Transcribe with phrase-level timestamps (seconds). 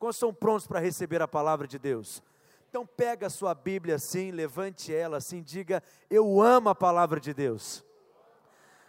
[0.00, 2.22] Quantos estão prontos para receber a palavra de Deus?
[2.70, 7.34] Então pega a sua Bíblia assim, levante ela assim, diga: Eu amo a palavra de
[7.34, 7.84] Deus.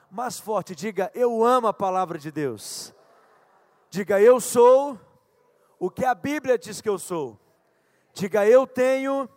[0.09, 2.95] Mais forte, diga: Eu amo a palavra de Deus.
[3.89, 4.97] Diga: Eu sou
[5.77, 7.37] o que a Bíblia diz que eu sou.
[8.13, 9.29] Diga: Eu tenho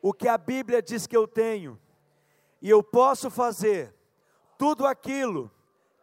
[0.00, 1.76] o que a Bíblia diz que eu tenho.
[2.62, 3.92] E eu posso fazer
[4.56, 5.50] tudo aquilo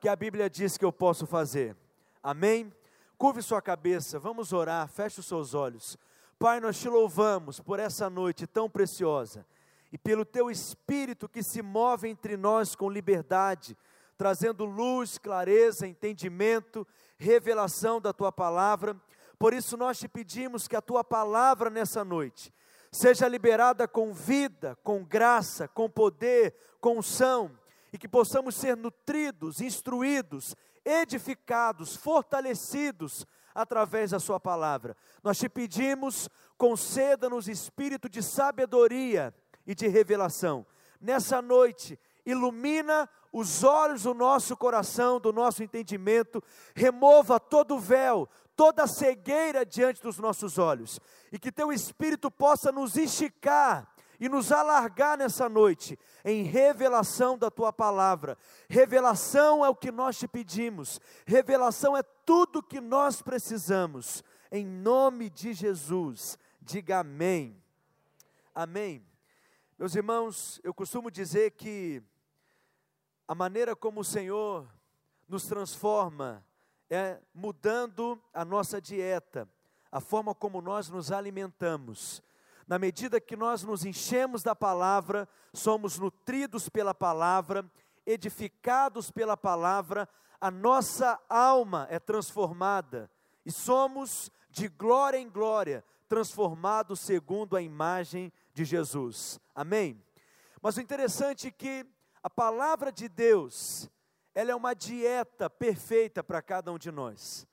[0.01, 1.73] que a Bíblia diz que eu posso fazer.
[2.21, 2.69] Amém?
[3.17, 5.97] Curve sua cabeça, vamos orar, feche os seus olhos.
[6.37, 9.45] Pai, nós te louvamos por essa noite tão preciosa
[9.89, 13.77] e pelo teu espírito que se move entre nós com liberdade,
[14.17, 16.85] trazendo luz, clareza, entendimento,
[17.17, 18.99] revelação da tua palavra.
[19.39, 22.53] Por isso nós te pedimos que a tua palavra nessa noite
[22.91, 27.57] seja liberada com vida, com graça, com poder, com unção,
[27.93, 30.53] e que possamos ser nutridos, instruídos,
[30.85, 34.95] edificados, fortalecidos através da Sua palavra.
[35.23, 39.33] Nós te pedimos, conceda-nos espírito de sabedoria
[39.65, 40.65] e de revelação.
[41.01, 46.41] Nessa noite, ilumina os olhos do nosso coração, do nosso entendimento,
[46.73, 50.99] remova todo o véu, toda a cegueira diante dos nossos olhos,
[51.31, 57.51] e que teu espírito possa nos esticar e nos alargar nessa noite em revelação da
[57.51, 58.37] tua palavra.
[58.69, 64.23] Revelação é o que nós te pedimos, revelação é tudo que nós precisamos.
[64.51, 67.61] Em nome de Jesus, diga amém.
[68.53, 69.05] Amém.
[69.77, 72.01] Meus irmãos, eu costumo dizer que
[73.27, 74.65] a maneira como o Senhor
[75.27, 76.45] nos transforma
[76.89, 79.49] é mudando a nossa dieta,
[79.91, 82.21] a forma como nós nos alimentamos.
[82.67, 87.69] Na medida que nós nos enchemos da palavra, somos nutridos pela palavra,
[88.05, 93.09] edificados pela palavra, a nossa alma é transformada
[93.45, 99.39] e somos de glória em glória transformados segundo a imagem de Jesus.
[99.53, 100.01] Amém?
[100.61, 101.85] Mas o interessante é que
[102.21, 103.89] a palavra de Deus,
[104.33, 107.47] ela é uma dieta perfeita para cada um de nós.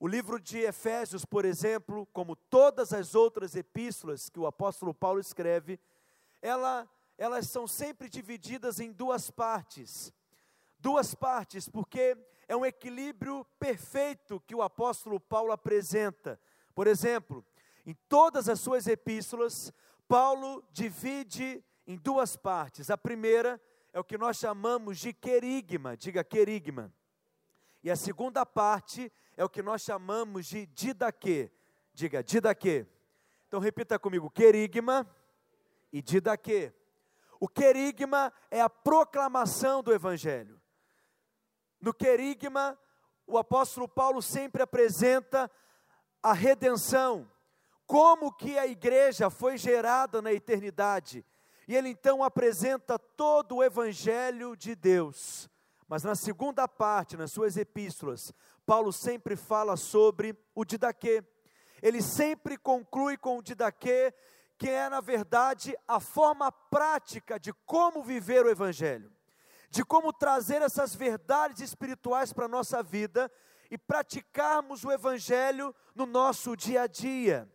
[0.00, 5.18] O livro de Efésios, por exemplo, como todas as outras epístolas que o apóstolo Paulo
[5.18, 5.80] escreve,
[6.40, 10.12] ela, elas são sempre divididas em duas partes.
[10.78, 12.16] Duas partes, porque
[12.46, 16.40] é um equilíbrio perfeito que o apóstolo Paulo apresenta.
[16.76, 17.44] Por exemplo,
[17.84, 19.72] em todas as suas epístolas,
[20.06, 22.88] Paulo divide em duas partes.
[22.88, 23.60] A primeira
[23.92, 26.92] é o que nós chamamos de querigma, diga querigma.
[27.82, 31.50] E a segunda parte é o que nós chamamos de didaquê.
[31.92, 32.86] Diga, didaquê.
[33.46, 35.08] Então repita comigo, querigma
[35.92, 36.72] e didaquê.
[37.40, 40.60] O querigma é a proclamação do evangelho.
[41.80, 42.78] No querigma,
[43.26, 45.50] o apóstolo Paulo sempre apresenta
[46.22, 47.30] a redenção,
[47.86, 51.24] como que a igreja foi gerada na eternidade.
[51.68, 55.48] E ele então apresenta todo o evangelho de Deus.
[55.88, 58.32] Mas na segunda parte, nas suas epístolas,
[58.66, 61.24] Paulo sempre fala sobre o didaquê.
[61.82, 64.12] Ele sempre conclui com o didaquê,
[64.58, 69.10] que é, na verdade, a forma prática de como viver o Evangelho,
[69.70, 73.30] de como trazer essas verdades espirituais para a nossa vida
[73.70, 77.50] e praticarmos o Evangelho no nosso dia a dia.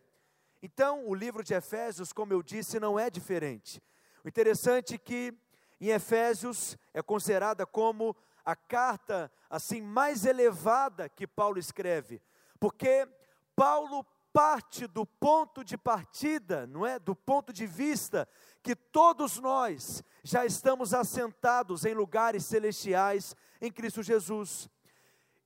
[0.60, 3.82] Então, o livro de Efésios, como eu disse, não é diferente.
[4.24, 5.34] O interessante é que
[5.80, 12.20] em Efésios é considerada como a carta assim mais elevada que Paulo escreve,
[12.60, 13.08] porque
[13.56, 16.98] Paulo parte do ponto de partida, não é?
[16.98, 18.28] Do ponto de vista
[18.64, 24.68] que todos nós já estamos assentados em lugares celestiais em Cristo Jesus.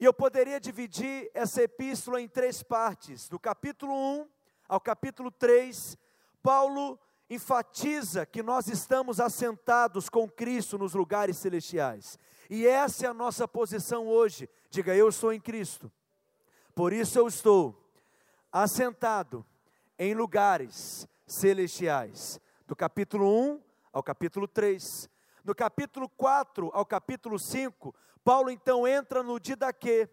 [0.01, 3.29] E eu poderia dividir essa epístola em três partes.
[3.29, 4.29] Do capítulo 1
[4.67, 5.99] ao capítulo 3,
[6.43, 6.99] Paulo
[7.31, 12.19] enfatiza que nós estamos assentados com Cristo nos lugares celestiais.
[12.49, 14.49] E essa é a nossa posição hoje.
[14.71, 15.93] Diga, eu estou em Cristo.
[16.75, 17.91] Por isso eu estou
[18.51, 19.45] assentado
[19.99, 22.41] em lugares celestiais.
[22.67, 23.63] Do capítulo 1
[23.93, 25.11] ao capítulo 3.
[25.45, 27.95] No capítulo 4 ao capítulo 5,
[28.25, 30.09] Paulo então entra no Didaquê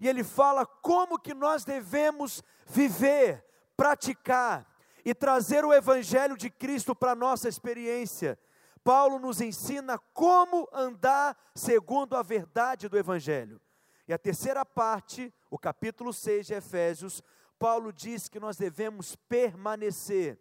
[0.00, 3.44] e ele fala como que nós devemos viver,
[3.76, 4.66] praticar
[5.04, 8.38] e trazer o evangelho de Cristo para a nossa experiência.
[8.82, 13.60] Paulo nos ensina como andar segundo a verdade do Evangelho.
[14.08, 17.22] E a terceira parte, o capítulo 6 de Efésios,
[17.58, 20.40] Paulo diz que nós devemos permanecer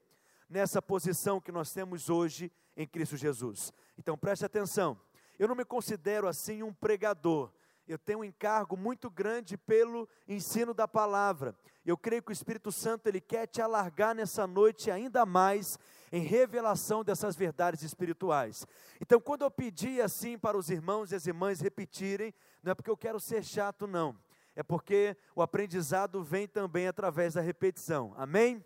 [0.49, 3.73] nessa posição que nós temos hoje em Cristo Jesus.
[3.97, 4.99] Então preste atenção,
[5.37, 7.51] eu não me considero assim um pregador,
[7.87, 11.55] eu tenho um encargo muito grande pelo ensino da palavra.
[11.85, 15.79] Eu creio que o Espírito Santo ele quer te alargar nessa noite ainda mais
[16.11, 18.65] em revelação dessas verdades espirituais.
[18.99, 22.89] Então, quando eu pedi assim para os irmãos e as irmãs repetirem, não é porque
[22.89, 24.15] eu quero ser chato, não.
[24.55, 28.13] É porque o aprendizado vem também através da repetição.
[28.17, 28.63] Amém?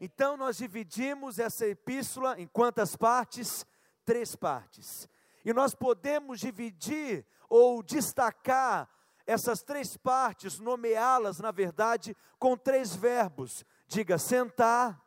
[0.00, 3.66] Então, nós dividimos essa epístola em quantas partes?
[4.04, 5.08] Três partes.
[5.44, 8.88] E nós podemos dividir ou destacar
[9.26, 13.64] essas três partes, nomeá-las, na verdade, com três verbos.
[13.88, 15.00] Diga sentar,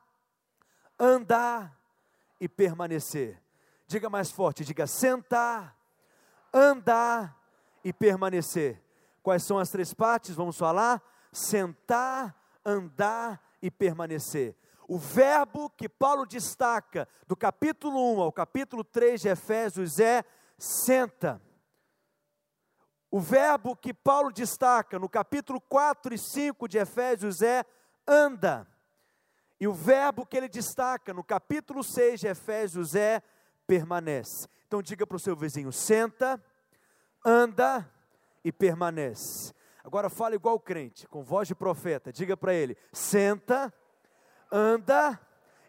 [1.00, 1.78] andar
[2.40, 3.42] e permanecer.
[3.86, 5.78] Diga mais forte, diga sentar,
[6.54, 7.38] andar
[7.84, 8.82] e permanecer.
[9.22, 10.36] Quais são as três partes?
[10.36, 11.02] Vamos falar?
[11.32, 12.36] Sentar,
[12.66, 14.56] andar e permanecer.
[14.88, 20.24] O verbo que Paulo destaca do capítulo 1 ao capítulo 3 de Efésios é
[20.58, 21.42] senta.
[23.10, 27.64] O verbo que Paulo destaca no capítulo 4 e 5 de Efésios é
[28.06, 28.68] anda.
[29.60, 33.24] E o verbo que ele destaca no capítulo 6 de Efésios é
[33.66, 34.48] permanece.
[34.68, 36.44] Então diga para o seu vizinho: senta,
[37.26, 37.90] anda
[38.44, 39.54] e permanece.
[39.84, 42.12] Agora fala igual o crente, com voz de profeta.
[42.12, 43.74] Diga para ele: senta,
[44.52, 45.20] anda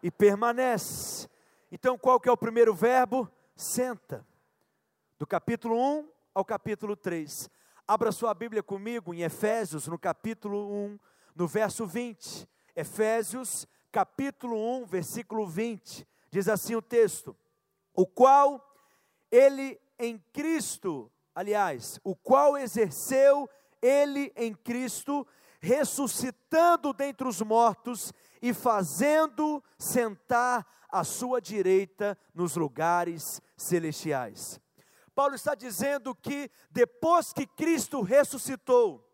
[0.02, 1.28] e permanece.
[1.70, 3.30] Então qual que é o primeiro verbo?
[3.56, 4.26] Senta.
[5.18, 7.50] Do capítulo 1 ao capítulo 3.
[7.84, 10.98] Abra sua Bíblia comigo em Efésios, no capítulo 1,
[11.34, 12.48] no verso 20.
[12.76, 16.06] Efésios, capítulo 1, versículo 20.
[16.30, 17.36] Diz assim o texto:
[17.92, 18.64] O qual
[19.32, 23.50] ele em Cristo, aliás, o qual exerceu
[23.82, 25.26] ele em Cristo,
[25.60, 34.60] ressuscitando dentre os mortos e fazendo sentar à sua direita nos lugares celestiais.
[35.18, 39.04] Paulo está dizendo que depois que Cristo ressuscitou,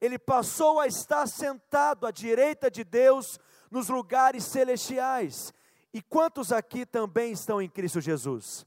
[0.00, 5.52] ele passou a estar sentado à direita de Deus nos lugares celestiais.
[5.92, 8.64] E quantos aqui também estão em Cristo Jesus?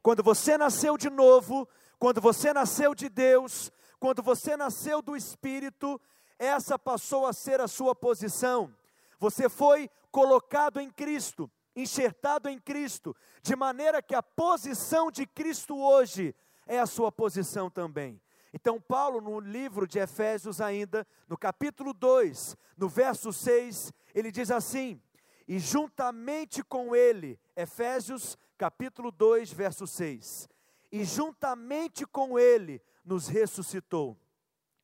[0.00, 6.00] Quando você nasceu de novo, quando você nasceu de Deus, quando você nasceu do Espírito,
[6.38, 8.72] essa passou a ser a sua posição.
[9.18, 15.76] Você foi colocado em Cristo enxertado em Cristo, de maneira que a posição de Cristo
[15.76, 16.34] hoje
[16.66, 18.20] é a sua posição também.
[18.52, 24.50] Então, Paulo, no livro de Efésios, ainda, no capítulo 2, no verso 6, ele diz
[24.50, 25.00] assim:
[25.48, 30.48] E juntamente com ele, Efésios, capítulo 2, verso 6,
[30.90, 34.18] e juntamente com ele nos ressuscitou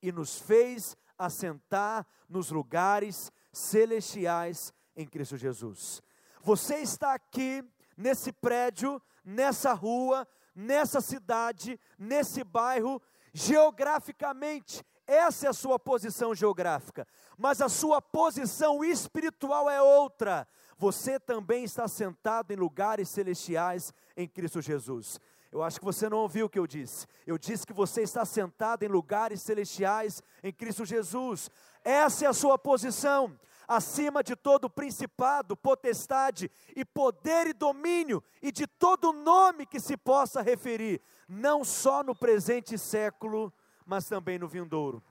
[0.02, 6.02] e nos fez assentar nos lugares celestiais em Cristo Jesus.
[6.48, 7.62] Você está aqui,
[7.94, 13.02] nesse prédio, nessa rua, nessa cidade, nesse bairro,
[13.34, 17.06] geograficamente, essa é a sua posição geográfica,
[17.36, 20.48] mas a sua posição espiritual é outra.
[20.78, 25.20] Você também está sentado em lugares celestiais em Cristo Jesus.
[25.52, 27.06] Eu acho que você não ouviu o que eu disse.
[27.26, 31.50] Eu disse que você está sentado em lugares celestiais em Cristo Jesus.
[31.84, 33.38] Essa é a sua posição
[33.69, 39.94] acima de todo principado, potestade e poder e domínio, e de todo nome que se
[39.94, 43.53] possa referir, não só no presente século,
[43.85, 45.03] mas também no vindouro.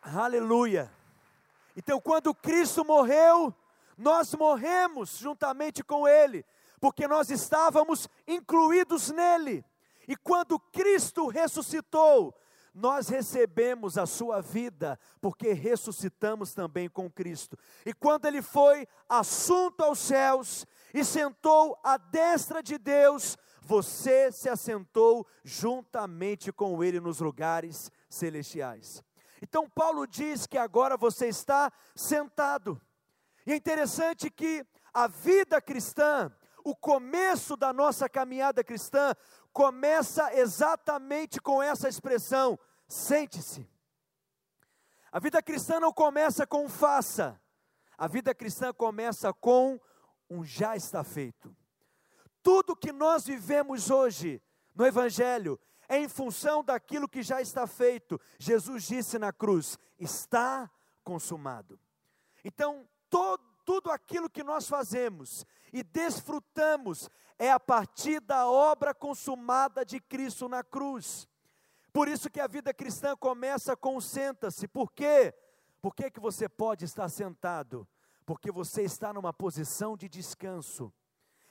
[0.00, 0.90] Aleluia!
[1.76, 3.54] Então, quando Cristo morreu,
[3.96, 6.44] nós morremos juntamente com Ele,
[6.80, 9.64] porque nós estávamos incluídos nele.
[10.06, 12.34] E quando Cristo ressuscitou,
[12.78, 17.58] nós recebemos a sua vida, porque ressuscitamos também com Cristo.
[17.84, 24.48] E quando ele foi assunto aos céus e sentou à destra de Deus, você se
[24.48, 29.02] assentou juntamente com ele nos lugares celestiais.
[29.42, 32.80] Então, Paulo diz que agora você está sentado.
[33.44, 36.32] E é interessante que a vida cristã,
[36.64, 39.14] o começo da nossa caminhada cristã,
[39.52, 42.58] começa exatamente com essa expressão:
[42.88, 43.68] Sente-se.
[45.12, 47.40] A vida cristã não começa com faça.
[47.96, 49.78] A vida cristã começa com
[50.30, 51.54] um já está feito.
[52.42, 54.42] Tudo que nós vivemos hoje
[54.74, 58.20] no Evangelho é em função daquilo que já está feito.
[58.38, 60.70] Jesus disse na cruz: está
[61.02, 61.78] consumado.
[62.44, 69.84] Então, todo, tudo aquilo que nós fazemos e desfrutamos é a partir da obra consumada
[69.84, 71.28] de Cristo na cruz.
[71.92, 74.68] Por isso que a vida cristã começa com senta-se.
[74.68, 75.34] Por quê?
[75.80, 77.86] Por que, que você pode estar sentado?
[78.26, 80.92] Porque você está numa posição de descanso.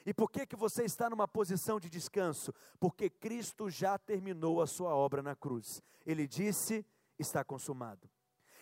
[0.05, 2.53] E por que, que você está numa posição de descanso?
[2.79, 5.81] Porque Cristo já terminou a sua obra na cruz.
[6.05, 6.85] Ele disse:
[7.19, 8.09] está consumado.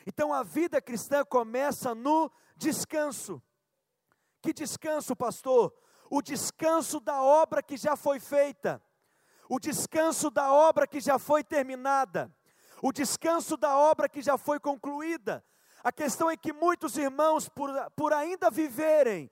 [0.08, 3.41] Então a vida cristã começa no descanso.
[4.41, 5.74] Que descanso, pastor?
[6.10, 8.82] O descanso da obra que já foi feita,
[9.49, 12.33] o descanso da obra que já foi terminada,
[12.81, 15.43] o descanso da obra que já foi concluída.
[15.83, 19.29] A questão é que muitos irmãos, por, por ainda viverem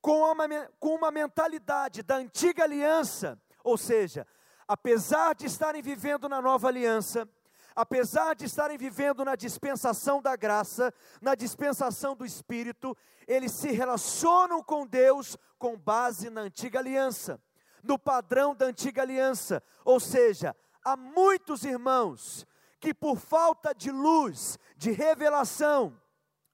[0.00, 0.46] com uma,
[0.78, 4.26] com uma mentalidade da antiga aliança, ou seja,
[4.68, 7.28] apesar de estarem vivendo na nova aliança,
[7.74, 12.96] apesar de estarem vivendo na dispensação da graça, na dispensação do Espírito,
[13.26, 17.40] eles se relacionam com Deus com base na antiga aliança,
[17.86, 19.62] no padrão da antiga aliança.
[19.84, 22.46] Ou seja, há muitos irmãos
[22.80, 26.00] que, por falta de luz, de revelação,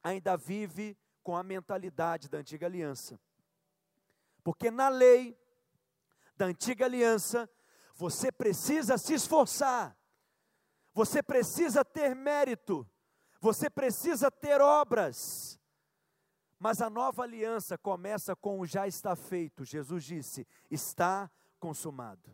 [0.03, 3.19] ainda vive com a mentalidade da antiga aliança.
[4.45, 5.39] Porque na lei
[6.37, 7.49] da antiga aliança,
[7.95, 9.97] você precisa se esforçar
[10.95, 12.89] você precisa ter mérito,
[13.41, 15.59] você precisa ter obras.
[16.63, 19.65] Mas a nova aliança começa com o já está feito.
[19.65, 21.29] Jesus disse: está
[21.59, 22.33] consumado.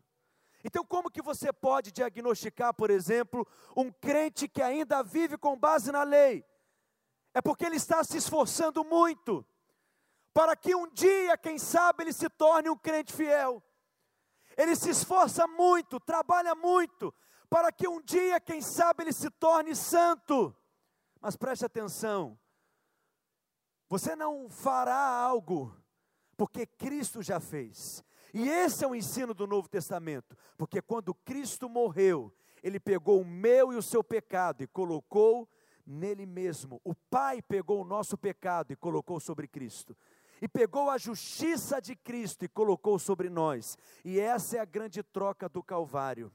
[0.63, 5.91] Então, como que você pode diagnosticar, por exemplo, um crente que ainda vive com base
[5.91, 6.45] na lei?
[7.33, 9.47] É porque ele está se esforçando muito
[10.35, 13.63] para que um dia, quem sabe, ele se torne um crente fiel.
[14.59, 17.15] Ele se esforça muito, trabalha muito,
[17.49, 20.55] para que um dia, quem sabe, ele se torne santo.
[21.19, 22.39] Mas preste atenção,
[23.89, 25.75] você não fará algo
[26.37, 28.05] porque Cristo já fez.
[28.33, 33.25] E esse é o ensino do Novo Testamento, porque quando Cristo morreu, ele pegou o
[33.25, 35.49] meu e o seu pecado e colocou
[35.87, 36.81] nele mesmo.
[36.85, 39.97] O Pai pegou o nosso pecado e colocou sobre Cristo.
[40.41, 43.77] E pegou a justiça de Cristo e colocou sobre nós.
[44.05, 46.31] E essa é a grande troca do Calvário.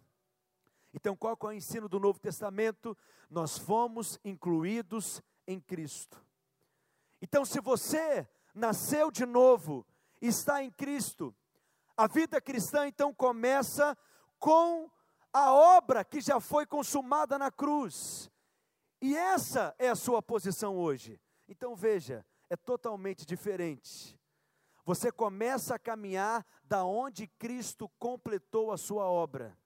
[0.93, 2.98] Então, qual é o ensino do Novo Testamento?
[3.29, 6.22] Nós fomos incluídos em Cristo.
[7.24, 9.88] Então, se você nasceu de novo,
[10.22, 11.34] está em Cristo,
[11.96, 13.98] a vida cristã então começa
[14.38, 14.92] com
[15.32, 18.30] a obra que já foi consumada na cruz.
[19.01, 21.18] E essa é a sua posição hoje.
[21.48, 24.20] Então veja, é totalmente diferente.
[24.84, 29.58] Você começa a caminhar da onde Cristo completou a sua obra.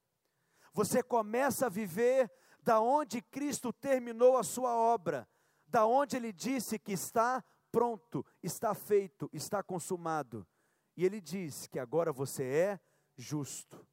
[0.74, 5.28] Você começa a viver da onde Cristo terminou a sua obra,
[5.68, 10.48] da onde ele disse que está pronto, está feito, está consumado.
[10.96, 12.80] E ele diz que agora você é
[13.16, 13.86] justo.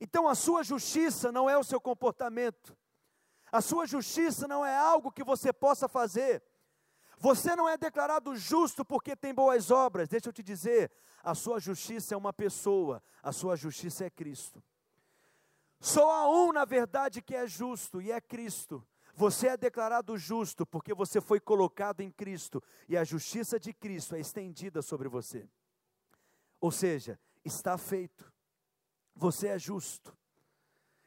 [0.00, 2.76] Então a sua justiça não é o seu comportamento.
[3.52, 6.42] A sua justiça não é algo que você possa fazer.
[7.18, 10.08] Você não é declarado justo porque tem boas obras.
[10.08, 10.90] Deixa eu te dizer,
[11.22, 14.62] a sua justiça é uma pessoa, a sua justiça é Cristo.
[15.80, 18.86] Só há um, na verdade, que é justo, e é Cristo.
[19.20, 24.14] Você é declarado justo porque você foi colocado em Cristo, e a justiça de Cristo
[24.14, 25.46] é estendida sobre você.
[26.58, 28.32] Ou seja, está feito.
[29.14, 30.16] Você é justo.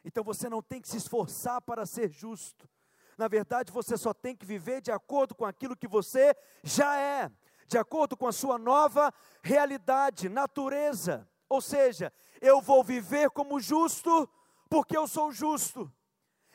[0.05, 2.69] Então você não tem que se esforçar para ser justo.
[3.17, 7.31] Na verdade, você só tem que viver de acordo com aquilo que você já é,
[7.67, 11.27] de acordo com a sua nova realidade, natureza.
[11.49, 14.29] Ou seja, eu vou viver como justo
[14.69, 15.91] porque eu sou justo.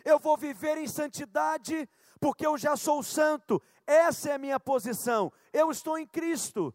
[0.09, 1.87] Eu vou viver em santidade,
[2.19, 3.61] porque eu já sou santo.
[3.87, 5.31] Essa é a minha posição.
[5.53, 6.75] Eu estou em Cristo.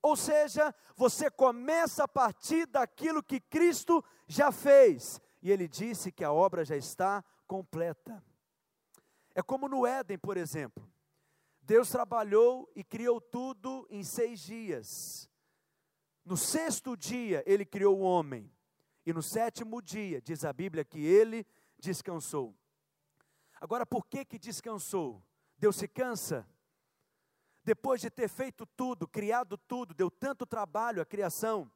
[0.00, 5.20] Ou seja, você começa a partir daquilo que Cristo já fez.
[5.42, 8.24] E ele disse que a obra já está completa.
[9.34, 10.90] É como no Éden, por exemplo.
[11.60, 15.28] Deus trabalhou e criou tudo em seis dias.
[16.24, 18.50] No sexto dia, ele criou o homem.
[19.04, 21.46] E no sétimo dia, diz a Bíblia que ele
[21.84, 22.54] descansou.
[23.60, 25.22] Agora, por que que descansou?
[25.56, 26.46] Deus se cansa?
[27.62, 31.70] Depois de ter feito tudo, criado tudo, deu tanto trabalho a criação,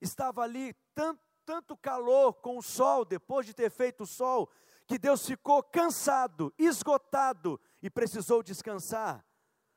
[0.00, 4.50] estava ali tanto, tanto calor com o sol, depois de ter feito o sol,
[4.86, 9.24] que Deus ficou cansado, esgotado e precisou descansar.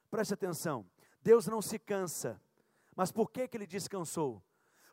[0.09, 0.89] Preste atenção,
[1.21, 2.41] Deus não se cansa,
[2.95, 4.41] mas por que, que ele descansou?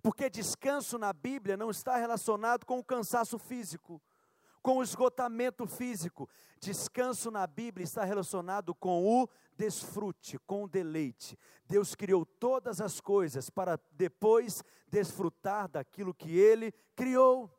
[0.02, 4.02] Porque descanso na Bíblia não está relacionado com o cansaço físico,
[4.62, 6.28] com o esgotamento físico.
[6.60, 11.36] Descanso na Bíblia está relacionado com o desfrute, com o deleite.
[11.66, 17.50] Deus criou todas as coisas para depois desfrutar daquilo que ele criou.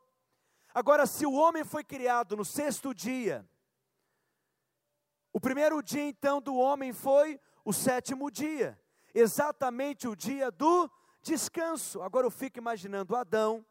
[0.74, 3.48] Agora, se o homem foi criado no sexto dia,
[5.32, 8.80] o primeiro dia então do homem foi o sétimo dia,
[9.14, 10.90] exatamente o dia do
[11.22, 12.02] descanso.
[12.02, 13.66] Agora eu fico imaginando Adão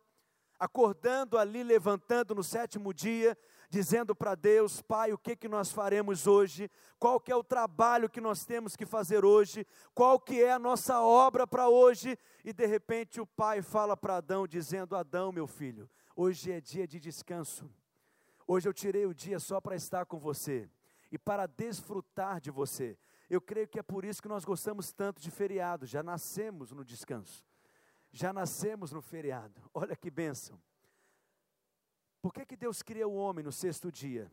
[0.63, 3.37] acordando ali, levantando no sétimo dia,
[3.69, 6.71] dizendo para Deus, Pai, o que que nós faremos hoje?
[7.01, 9.67] Qual que é o trabalho que nós temos que fazer hoje?
[9.93, 12.17] Qual que é a nossa obra para hoje?
[12.45, 16.87] E de repente o Pai fala para Adão dizendo: Adão, meu filho, hoje é dia
[16.87, 17.69] de descanso.
[18.47, 20.71] Hoje eu tirei o dia só para estar com você
[21.11, 22.97] e para desfrutar de você.
[23.29, 26.85] Eu creio que é por isso que nós gostamos tanto de feriado, já nascemos no
[26.85, 27.45] descanso
[28.13, 29.61] já nascemos no feriado.
[29.73, 30.61] Olha que bênção.
[32.21, 34.31] Por que, que Deus cria o homem no sexto dia?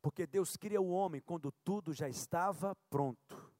[0.00, 3.52] Porque Deus cria o homem quando tudo já estava pronto.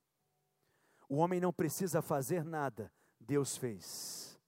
[1.09, 4.41] O homem não precisa fazer nada, Deus fez.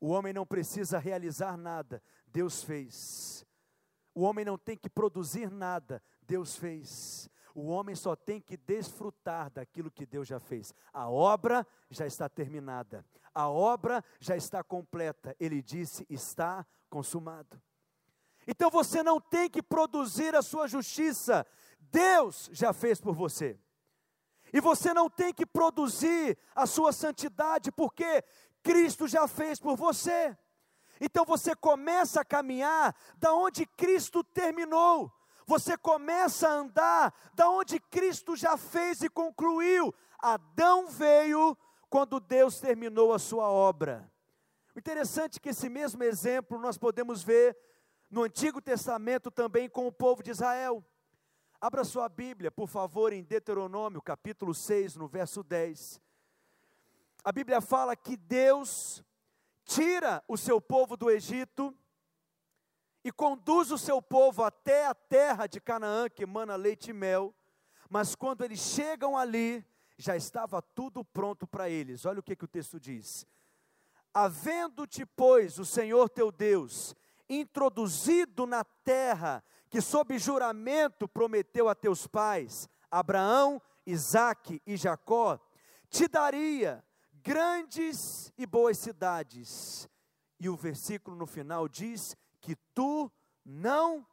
[0.00, 3.46] O homem não precisa realizar nada, Deus fez.
[4.14, 7.30] O homem não tem que produzir nada, Deus fez.
[7.58, 10.72] O homem só tem que desfrutar daquilo que Deus já fez.
[10.92, 15.34] A obra já está terminada, a obra já está completa.
[15.40, 17.60] Ele disse: está consumado.
[18.46, 21.44] Então você não tem que produzir a sua justiça,
[21.80, 23.58] Deus já fez por você.
[24.52, 28.22] E você não tem que produzir a sua santidade, porque
[28.62, 30.38] Cristo já fez por você.
[31.00, 35.12] Então você começa a caminhar da onde Cristo terminou
[35.48, 39.94] você começa a andar da onde Cristo já fez e concluiu.
[40.18, 41.56] Adão veio
[41.88, 44.12] quando Deus terminou a sua obra.
[44.76, 47.56] Interessante é que esse mesmo exemplo nós podemos ver
[48.10, 50.84] no Antigo Testamento também com o povo de Israel.
[51.58, 55.98] Abra sua Bíblia, por favor, em Deuteronômio, capítulo 6, no verso 10.
[57.24, 59.02] A Bíblia fala que Deus
[59.64, 61.74] tira o seu povo do Egito
[63.04, 67.34] e conduz o seu povo até a terra de Canaã, que emana leite e mel,
[67.88, 69.64] mas quando eles chegam ali,
[69.96, 72.04] já estava tudo pronto para eles.
[72.04, 73.26] Olha o que, que o texto diz:
[74.12, 76.94] Havendo-te, pois, o Senhor teu Deus
[77.28, 85.38] introduzido na terra que, sob juramento, prometeu a teus pais, Abraão, Isaque e Jacó,
[85.90, 86.82] te daria
[87.22, 89.88] grandes e boas cidades.
[90.40, 92.16] E o versículo no final diz:
[92.48, 93.12] que tu
[93.44, 94.06] não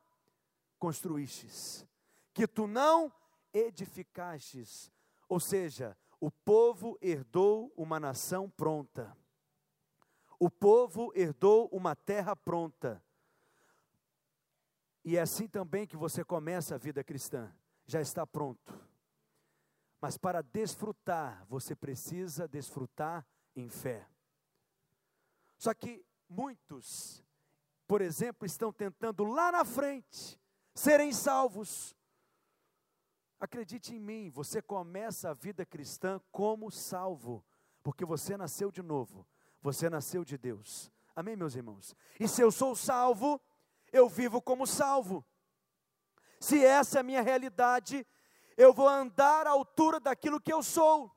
[0.78, 1.88] construístes,
[2.34, 3.10] que tu não
[3.54, 4.92] edificastes.
[5.30, 9.16] Ou seja, o povo herdou uma nação pronta.
[10.38, 13.02] O povo herdou uma terra pronta.
[15.06, 17.56] E é assim também que você começa a vida cristã.
[17.88, 18.78] Já está pronto.
[20.02, 24.06] Mas para desfrutar, você precisa desfrutar em fé.
[25.58, 27.25] Só que muitos
[27.88, 30.40] por exemplo, estão tentando lá na frente
[30.74, 31.96] serem salvos.
[33.40, 37.44] Acredite em mim, você começa a vida cristã como salvo,
[37.84, 39.28] porque você nasceu de novo,
[39.62, 40.92] você nasceu de Deus.
[41.16, 41.96] Amém, meus irmãos?
[42.20, 43.40] E se eu sou salvo,
[43.92, 45.26] eu vivo como salvo.
[46.40, 48.06] Se essa é a minha realidade,
[48.58, 51.15] eu vou andar à altura daquilo que eu sou.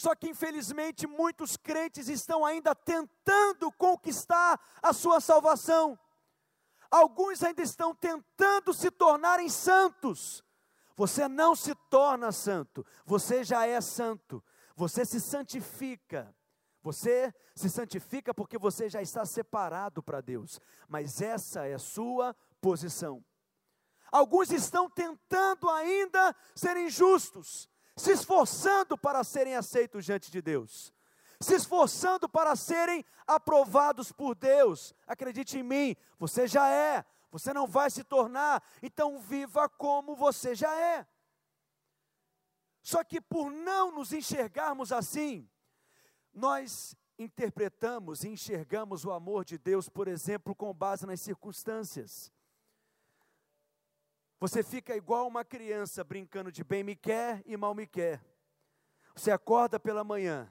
[0.00, 5.98] Só que infelizmente muitos crentes estão ainda tentando conquistar a sua salvação.
[6.90, 10.42] Alguns ainda estão tentando se tornarem santos.
[10.96, 14.42] Você não se torna santo, você já é santo.
[14.74, 16.34] Você se santifica.
[16.82, 20.58] Você se santifica porque você já está separado para Deus,
[20.88, 23.22] mas essa é a sua posição.
[24.10, 27.68] Alguns estão tentando ainda serem justos,
[28.00, 30.92] se esforçando para serem aceitos diante de Deus,
[31.38, 34.94] se esforçando para serem aprovados por Deus.
[35.06, 40.54] Acredite em mim, você já é, você não vai se tornar, então viva como você
[40.54, 41.06] já é.
[42.82, 45.46] Só que por não nos enxergarmos assim,
[46.32, 52.32] nós interpretamos e enxergamos o amor de Deus, por exemplo, com base nas circunstâncias.
[54.40, 58.24] Você fica igual uma criança brincando de bem me quer e mal me quer.
[59.14, 60.50] Você acorda pela manhã,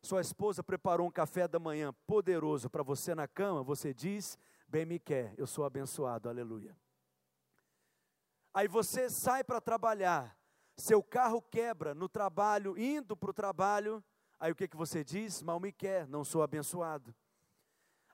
[0.00, 4.86] sua esposa preparou um café da manhã poderoso para você na cama, você diz: bem
[4.86, 6.74] me quer, eu sou abençoado, aleluia.
[8.54, 10.34] Aí você sai para trabalhar,
[10.74, 14.02] seu carro quebra no trabalho, indo para o trabalho,
[14.40, 15.42] aí o que, que você diz?
[15.42, 17.14] Mal me quer, não sou abençoado.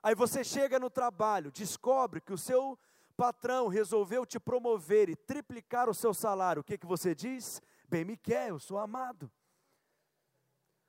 [0.03, 2.77] Aí você chega no trabalho, descobre que o seu
[3.15, 7.61] patrão resolveu te promover e triplicar o seu salário, o que, que você diz?
[7.87, 9.31] Bem me quer, eu sou amado.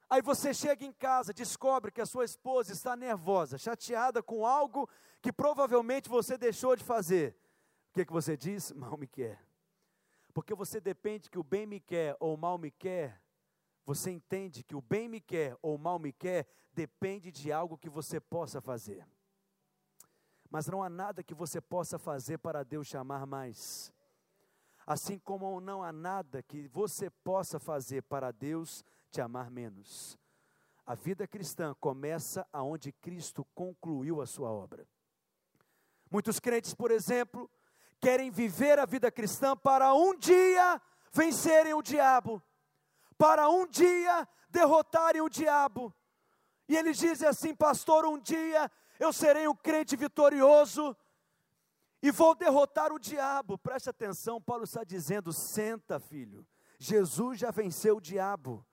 [0.08, 4.88] Aí você chega em casa, descobre que a sua esposa está nervosa, chateada com algo
[5.20, 7.36] que provavelmente você deixou de fazer.
[7.90, 8.70] O que, que você diz?
[8.76, 9.44] Mal me quer.
[10.32, 13.20] Porque você depende que o bem me quer ou mal me quer
[13.86, 17.88] você entende que o bem me quer ou mal me quer depende de algo que
[17.88, 19.06] você possa fazer.
[20.50, 23.92] Mas não há nada que você possa fazer para Deus chamar mais.
[24.86, 30.16] Assim como não há nada que você possa fazer para Deus te amar menos.
[30.86, 34.86] A vida cristã começa aonde Cristo concluiu a sua obra.
[36.08, 37.50] Muitos crentes, por exemplo,
[38.00, 40.80] querem viver a vida cristã para um dia
[41.12, 42.40] vencerem o diabo,
[43.18, 45.92] para um dia derrotarem o diabo.
[46.68, 50.96] E eles dizem assim, pastor, um dia eu serei um crente vitorioso
[52.02, 53.58] e vou derrotar o diabo.
[53.58, 56.46] Preste atenção, Paulo está dizendo: senta, filho.
[56.78, 58.64] Jesus já venceu o diabo.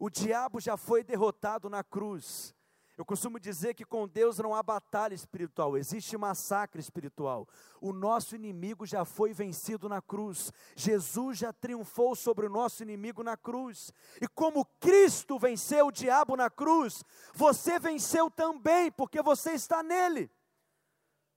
[0.00, 2.54] O diabo já foi derrotado na cruz.
[3.02, 7.48] Eu costumo dizer que com Deus não há batalha espiritual, existe massacre espiritual.
[7.80, 10.52] O nosso inimigo já foi vencido na cruz.
[10.76, 13.92] Jesus já triunfou sobre o nosso inimigo na cruz.
[14.20, 17.02] E como Cristo venceu o diabo na cruz,
[17.34, 20.30] você venceu também, porque você está nele.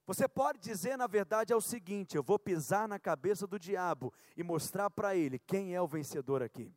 [0.06, 4.14] Você pode dizer, na verdade, é o seguinte: eu vou pisar na cabeça do diabo
[4.38, 6.72] e mostrar para ele quem é o vencedor aqui.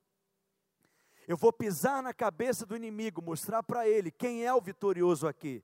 [1.29, 5.63] Eu vou pisar na cabeça do inimigo, mostrar para ele quem é o vitorioso aqui.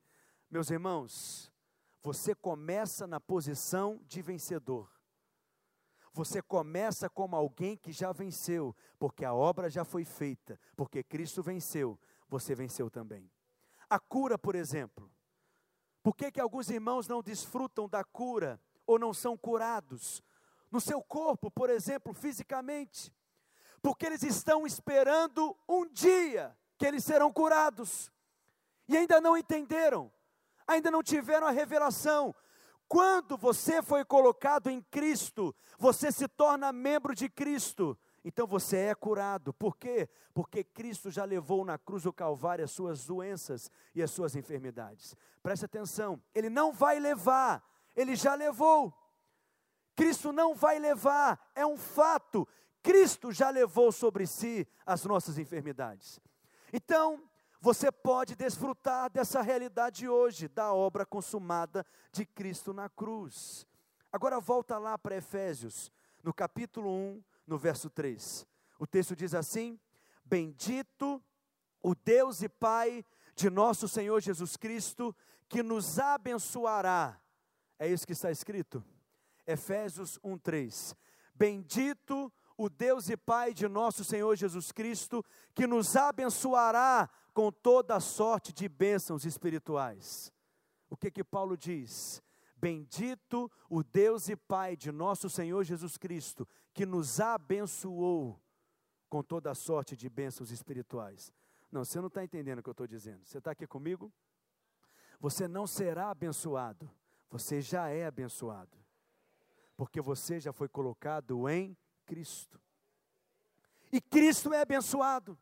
[0.51, 1.51] Meus irmãos,
[2.03, 4.91] você começa na posição de vencedor.
[6.13, 11.43] Você começa como alguém que já venceu, porque a obra já foi feita, porque Cristo
[11.43, 11.99] venceu,
[12.29, 13.33] você venceu também.
[13.89, 15.11] A cura, por exemplo.
[16.03, 20.23] Por que, que alguns irmãos não desfrutam da cura ou não são curados?
[20.71, 23.11] No seu corpo, por exemplo, fisicamente
[23.85, 28.11] porque eles estão esperando um dia que eles serão curados,
[28.89, 30.11] e ainda não entenderam,
[30.67, 32.35] ainda não tiveram a revelação.
[32.89, 37.95] Quando você foi colocado em Cristo, você se torna membro de Cristo,
[38.25, 39.53] então você é curado.
[39.53, 40.09] Por quê?
[40.33, 45.15] Porque Cristo já levou na cruz do Calvário as suas doenças e as suas enfermidades.
[45.43, 47.63] Preste atenção, Ele não vai levar,
[47.95, 48.95] Ele já levou.
[49.95, 52.49] Cristo não vai levar, é um fato.
[52.85, 56.21] Cristo já levou sobre si as nossas enfermidades.
[56.71, 57.19] Então,
[57.59, 63.67] você pode desfrutar dessa realidade hoje, da obra consumada de Cristo na cruz.
[64.13, 65.91] Agora volta lá para Efésios,
[66.23, 68.47] no capítulo 1, no verso 3.
[68.79, 69.81] O texto diz assim:
[70.23, 71.23] Bendito
[71.83, 73.03] o Deus e Pai
[73.35, 75.17] de nosso Senhor Jesus Cristo,
[75.49, 77.19] que nos abençoará.
[77.79, 78.85] É isso que está escrito?
[79.47, 80.95] Efésios 1:3.
[81.35, 87.99] Bendito o Deus e Pai de nosso Senhor Jesus Cristo, que nos abençoará com toda
[88.01, 90.33] sorte de bênçãos espirituais.
[90.89, 92.23] O que que Paulo diz?
[92.57, 98.41] Bendito o Deus e Pai de nosso Senhor Jesus Cristo, que nos abençoou
[99.09, 101.33] com toda sorte de bênçãos espirituais.
[101.71, 103.25] Não, você não está entendendo o que eu estou dizendo.
[103.25, 104.13] Você está aqui comigo?
[105.21, 106.91] Você não será abençoado,
[107.31, 108.77] você já é abençoado,
[109.77, 112.61] porque você já foi colocado em Cristo.
[113.93, 115.39] E Cristo é abençoado.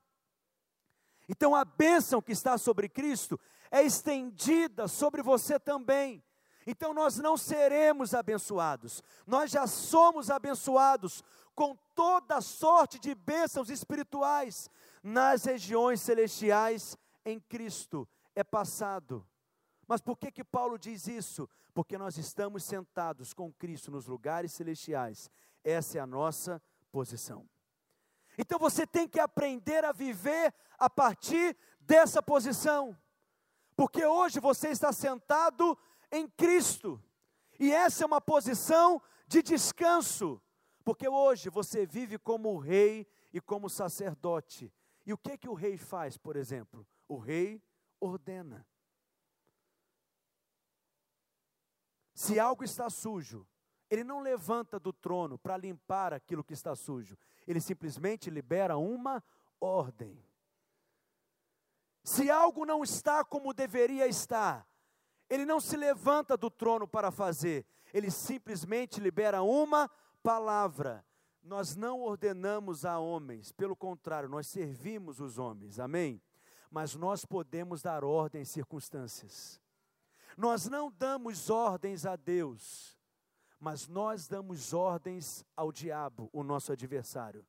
[1.29, 3.39] Então a bênção que está sobre Cristo
[3.71, 6.23] é estendida sobre você também.
[6.67, 14.71] Então nós não seremos abençoados, nós já somos abençoados com toda sorte de bênçãos espirituais
[15.03, 18.09] nas regiões celestiais em Cristo.
[18.35, 19.27] É passado.
[19.87, 21.49] Mas por que que Paulo diz isso?
[21.75, 25.31] Porque nós estamos sentados com Cristo nos lugares celestiais
[25.65, 27.49] essa é a nossa posição.
[28.37, 32.97] Então você tem que aprender a viver a partir dessa posição.
[33.77, 35.77] Porque hoje você está sentado
[36.11, 37.03] em Cristo.
[37.59, 40.41] E essa é uma posição de descanso.
[40.85, 44.73] Porque hoje você vive como rei e como sacerdote.
[45.07, 46.87] E o que que o rei faz, por exemplo?
[47.09, 47.63] O rei
[48.01, 48.67] ordena.
[52.15, 53.47] Se algo está sujo,
[53.93, 57.15] ele não levanta do trono para limpar aquilo que está sujo,
[57.47, 59.23] ele simplesmente libera uma
[59.61, 60.19] ordem.
[62.03, 64.67] Se algo não está como deveria estar,
[65.29, 69.91] ele não se levanta do trono para fazer, ele simplesmente libera uma
[70.23, 71.05] palavra.
[71.43, 76.19] Nós não ordenamos a homens, pelo contrário, nós servimos os homens, amém?
[76.71, 79.61] Mas nós podemos dar ordem em circunstâncias.
[80.35, 82.97] Nós não damos ordens a Deus,
[83.63, 87.47] mas nós damos ordens ao diabo, o nosso adversário.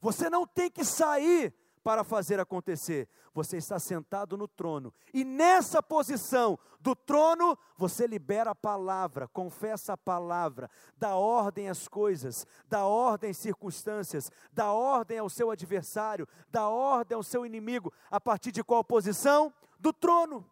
[0.00, 3.08] Você não tem que sair para fazer acontecer.
[3.32, 9.92] Você está sentado no trono, e nessa posição do trono, você libera a palavra, confessa
[9.92, 16.26] a palavra, dá ordem às coisas, dá ordem às circunstâncias, dá ordem ao seu adversário,
[16.48, 19.52] dá ordem ao seu inimigo, a partir de qual posição?
[19.78, 20.48] Do trono.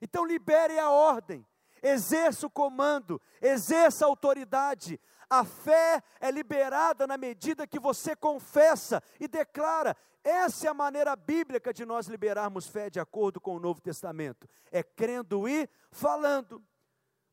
[0.00, 1.44] Então libere a ordem,
[1.82, 5.00] exerça o comando, exerça a autoridade.
[5.28, 9.96] A fé é liberada na medida que você confessa e declara.
[10.22, 14.48] Essa é a maneira bíblica de nós liberarmos fé de acordo com o Novo Testamento.
[14.70, 16.62] É crendo e falando.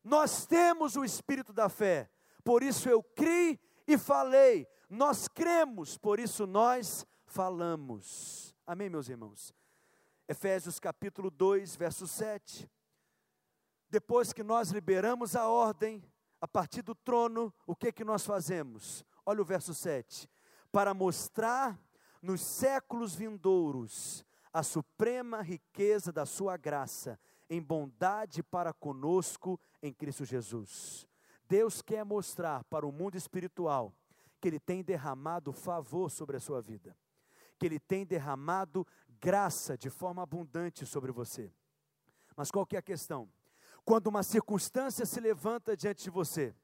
[0.02, 2.10] Nós temos o espírito da fé.
[2.42, 4.66] Por isso eu criei e falei.
[4.88, 8.54] Nós cremos, por isso nós falamos.
[8.66, 9.54] Amém, meus irmãos.
[10.26, 12.68] Efésios capítulo 2, verso 7.
[13.90, 16.02] Depois que nós liberamos a ordem,
[16.40, 19.04] a partir do trono, o que que nós fazemos?
[19.26, 20.28] Olha o verso 7.
[20.70, 21.78] Para mostrar
[22.22, 30.24] nos séculos vindouros a suprema riqueza da sua graça, em bondade para conosco em Cristo
[30.24, 31.06] Jesus.
[31.48, 33.92] Deus quer mostrar para o mundo espiritual
[34.40, 36.96] que Ele tem derramado favor sobre a sua vida,
[37.58, 38.86] que Ele tem derramado
[39.20, 41.52] graça de forma abundante sobre você.
[42.36, 43.28] Mas qual que é a questão?
[43.90, 46.54] Quando uma circunstância se levanta diante de você,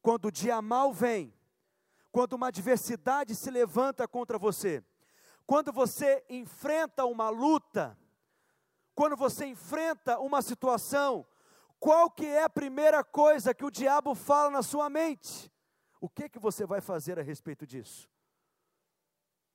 [0.00, 1.30] quando o dia mal vem,
[2.10, 4.82] quando uma adversidade se levanta contra você,
[5.46, 7.94] quando você enfrenta uma luta,
[8.94, 11.26] quando você enfrenta uma situação,
[11.78, 15.52] qual que é a primeira coisa que o diabo fala na sua mente?
[16.00, 18.08] O que que você vai fazer a respeito disso?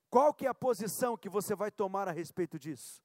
[0.08, 3.02] Qual que é a posição que você vai tomar a respeito disso?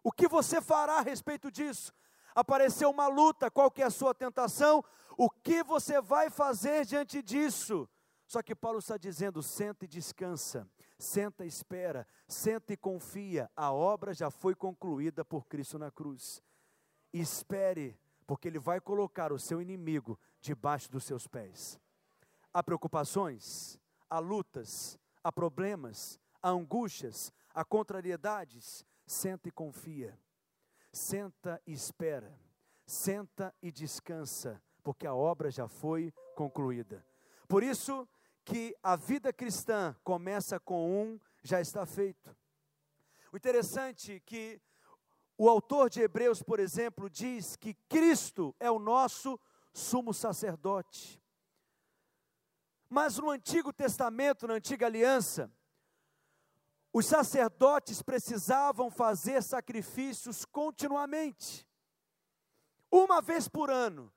[0.00, 1.92] O que você fará a respeito disso?
[2.34, 4.84] Apareceu uma luta, qual que é a sua tentação?
[5.16, 7.88] O que você vai fazer diante disso?
[8.26, 10.66] Só que Paulo está dizendo: senta e descansa,
[10.98, 16.42] senta e espera, senta e confia, a obra já foi concluída por Cristo na cruz.
[17.12, 21.78] espere, porque Ele vai colocar o seu inimigo debaixo dos seus pés.
[22.52, 30.16] Há preocupações, há lutas, há problemas, há angústias, há contrariedades, senta e confia
[30.92, 32.36] Senta e espera,
[32.84, 37.04] senta e descansa, porque a obra já foi concluída.
[37.46, 38.08] Por isso
[38.44, 42.36] que a vida cristã começa com um já está feito.
[43.32, 44.60] O interessante é que
[45.38, 49.38] o autor de Hebreus, por exemplo, diz que Cristo é o nosso
[49.72, 51.22] sumo sacerdote.
[52.88, 55.50] Mas no Antigo Testamento, na Antiga Aliança,
[56.92, 61.66] os sacerdotes precisavam fazer sacrifícios continuamente.
[62.90, 64.12] Uma vez por ano,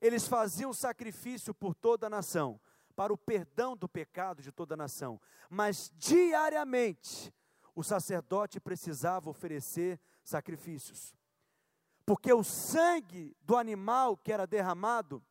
[0.00, 2.60] eles faziam sacrifício por toda a nação,
[2.96, 5.20] para o perdão do pecado de toda a nação.
[5.48, 7.32] Mas diariamente,
[7.74, 11.14] o sacerdote precisava oferecer sacrifícios.
[12.04, 15.22] Porque o sangue do animal que era derramado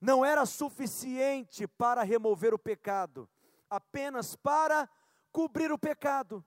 [0.00, 3.28] não era suficiente para remover o pecado,
[3.70, 4.88] apenas para
[5.34, 6.44] cobrir o pecado.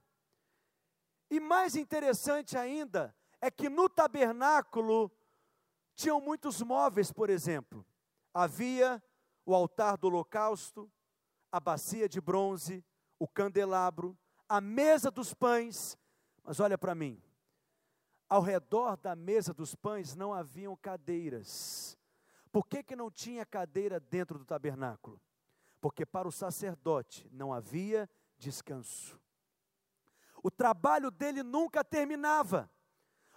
[1.30, 5.12] E mais interessante ainda é que no tabernáculo
[5.94, 7.86] tinham muitos móveis, por exemplo.
[8.34, 9.04] Havia
[9.46, 10.90] o altar do holocausto,
[11.52, 12.84] a bacia de bronze,
[13.20, 15.98] o candelabro, a mesa dos pães.
[16.42, 17.22] Mas olha para mim,
[18.30, 21.98] ao redor da mesa dos pães não haviam cadeiras.
[22.54, 25.20] Por que, que não tinha cadeira dentro do tabernáculo?
[25.82, 29.20] Porque para o sacerdote não havia descanso.
[30.44, 32.70] O trabalho dele nunca terminava,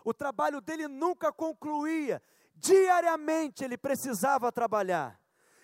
[0.04, 2.22] o trabalho dele nunca concluía.
[2.54, 5.20] Diariamente ele precisava trabalhar,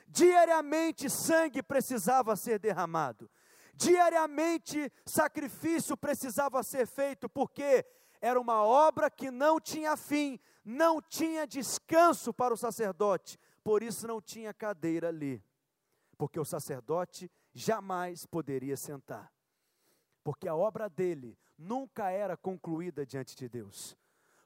[0.08, 3.30] diariamente sangue precisava ser derramado,
[3.74, 7.84] diariamente sacrifício precisava ser feito, porque
[8.20, 14.06] era uma obra que não tinha fim, não tinha descanso para o sacerdote, por isso
[14.08, 15.44] não tinha cadeira ali,
[16.16, 19.32] porque o sacerdote jamais poderia sentar,
[20.22, 23.96] porque a obra dele nunca era concluída diante de Deus.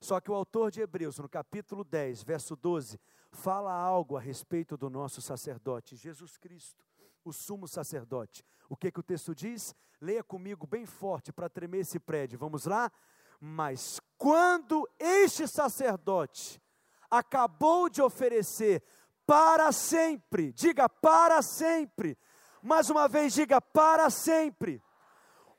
[0.00, 3.00] Só que o autor de Hebreus, no capítulo 10, verso 12,
[3.32, 6.84] fala algo a respeito do nosso sacerdote, Jesus Cristo,
[7.24, 8.44] o sumo sacerdote.
[8.68, 9.74] O que, que o texto diz?
[10.00, 12.38] Leia comigo bem forte para tremer esse prédio.
[12.38, 12.92] Vamos lá?
[13.40, 16.62] Mas quando este sacerdote
[17.10, 18.84] acabou de oferecer
[19.26, 22.16] para sempre, diga para sempre,
[22.62, 24.82] mais uma vez, diga para sempre.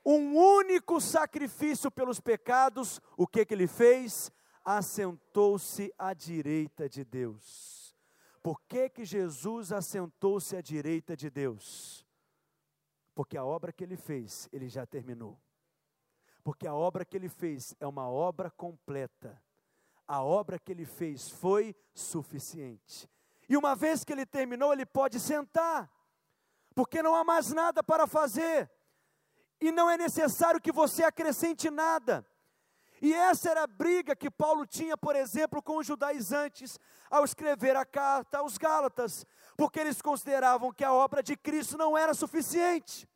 [0.04, 4.30] Um único sacrifício pelos pecados, o que que ele fez?
[4.64, 7.96] Assentou-se à direita de Deus.
[8.42, 12.04] Por que que Jesus assentou-se à direita de Deus?
[13.14, 15.38] Porque a obra que ele fez, ele já terminou.
[16.42, 19.40] Porque a obra que ele fez é uma obra completa.
[20.08, 23.08] A obra que ele fez foi suficiente.
[23.48, 25.90] E uma vez que ele terminou, ele pode sentar,
[26.74, 28.70] porque não há mais nada para fazer,
[29.60, 32.26] e não é necessário que você acrescente nada.
[33.00, 36.78] E essa era a briga que Paulo tinha, por exemplo, com os judaizantes,
[37.10, 41.98] ao escrever a carta aos Gálatas, porque eles consideravam que a obra de Cristo não
[41.98, 43.08] era suficiente.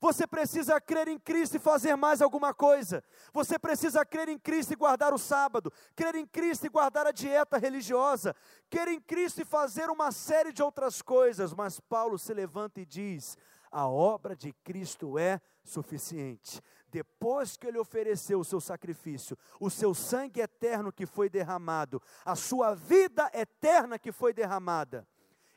[0.00, 3.02] Você precisa crer em Cristo e fazer mais alguma coisa.
[3.32, 7.12] Você precisa crer em Cristo e guardar o sábado, crer em Cristo e guardar a
[7.12, 8.34] dieta religiosa,
[8.70, 11.54] crer em Cristo e fazer uma série de outras coisas.
[11.54, 13.36] Mas Paulo se levanta e diz:
[13.70, 16.62] a obra de Cristo é suficiente
[16.96, 22.34] depois que ele ofereceu o seu sacrifício, o seu sangue eterno que foi derramado, a
[22.34, 25.06] sua vida eterna que foi derramada,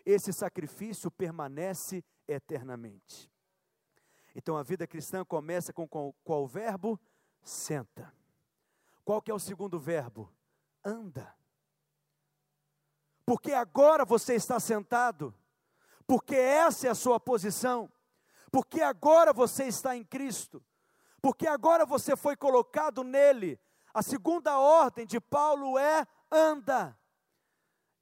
[0.06, 3.32] esse sacrifício permanece eternamente.
[4.36, 7.00] Então a vida cristã começa com qual, qual verbo?
[7.42, 8.13] Senta.
[9.04, 10.32] Qual que é o segundo verbo?
[10.84, 11.34] Anda.
[13.26, 15.34] Porque agora você está sentado,
[16.08, 17.92] porque essa é a sua posição,
[18.52, 20.63] porque agora você está em Cristo,
[21.22, 23.60] porque agora você foi colocado nele.
[23.94, 26.98] A segunda ordem de Paulo é anda.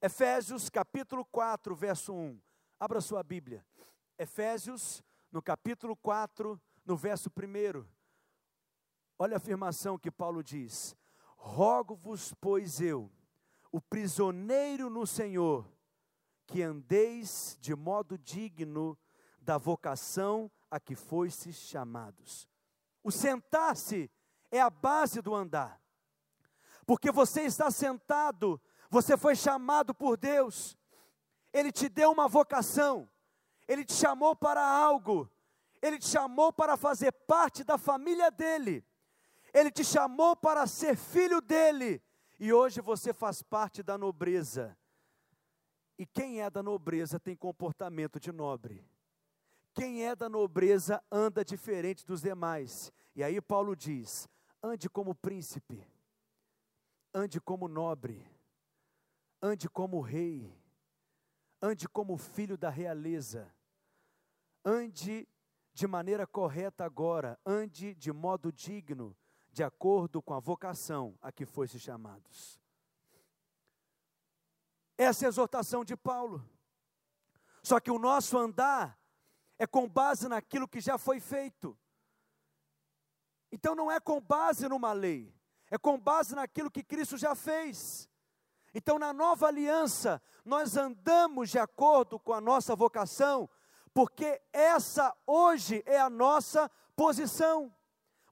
[0.00, 2.40] Efésios capítulo 4, verso 1.
[2.78, 3.66] Abra sua Bíblia.
[4.18, 7.84] Efésios, no capítulo 4, no verso 1.
[9.18, 10.96] Olha a afirmação que Paulo diz:
[11.36, 13.10] Rogo-vos, pois eu,
[13.70, 15.70] o prisioneiro no Senhor,
[16.46, 18.98] que andeis de modo digno
[19.40, 22.48] da vocação a que fostes chamados
[23.08, 24.10] o sentar-se
[24.50, 25.80] é a base do andar.
[26.86, 28.60] Porque você está sentado,
[28.90, 30.76] você foi chamado por Deus,
[31.50, 33.08] Ele te deu uma vocação,
[33.68, 35.30] Ele te chamou para algo,
[35.82, 38.82] Ele te chamou para fazer parte da família dEle,
[39.52, 42.02] Ele te chamou para ser filho dEle,
[42.40, 44.76] e hoje você faz parte da nobreza.
[45.98, 48.88] E quem é da nobreza tem comportamento de nobre.
[49.74, 52.92] Quem é da nobreza anda diferente dos demais.
[53.14, 54.28] E aí Paulo diz:
[54.62, 55.84] ande como príncipe,
[57.12, 58.24] ande como nobre,
[59.42, 60.56] ande como rei,
[61.60, 63.52] ande como filho da realeza,
[64.68, 65.26] ande
[65.72, 69.16] de maneira correta agora, ande de modo digno,
[69.50, 72.60] de acordo com a vocação a que fosse chamados.
[74.96, 76.44] Essa é a exortação de Paulo.
[77.62, 78.98] Só que o nosso andar
[79.58, 81.76] é com base naquilo que já foi feito.
[83.50, 85.34] Então não é com base numa lei,
[85.70, 88.08] é com base naquilo que Cristo já fez.
[88.74, 93.48] Então, na nova aliança, nós andamos de acordo com a nossa vocação,
[93.98, 97.74] porque essa hoje é a nossa posição.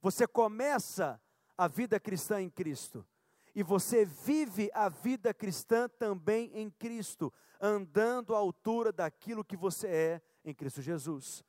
[0.01, 1.21] Você começa
[1.59, 3.05] a vida cristã em Cristo,
[3.53, 9.89] e você vive a vida cristã também em Cristo, andando à altura daquilo que você
[9.89, 11.43] é em Cristo Jesus.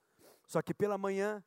[0.47, 1.43] Só que pela manhã,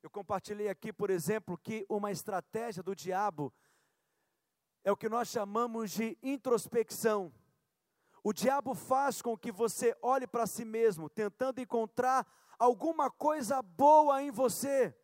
[0.00, 3.52] eu compartilhei aqui, por exemplo, que uma estratégia do diabo
[4.84, 7.32] é o que nós chamamos de introspecção.
[8.22, 12.26] O diabo faz com que você olhe para si mesmo, tentando encontrar
[12.58, 14.96] alguma coisa boa em você.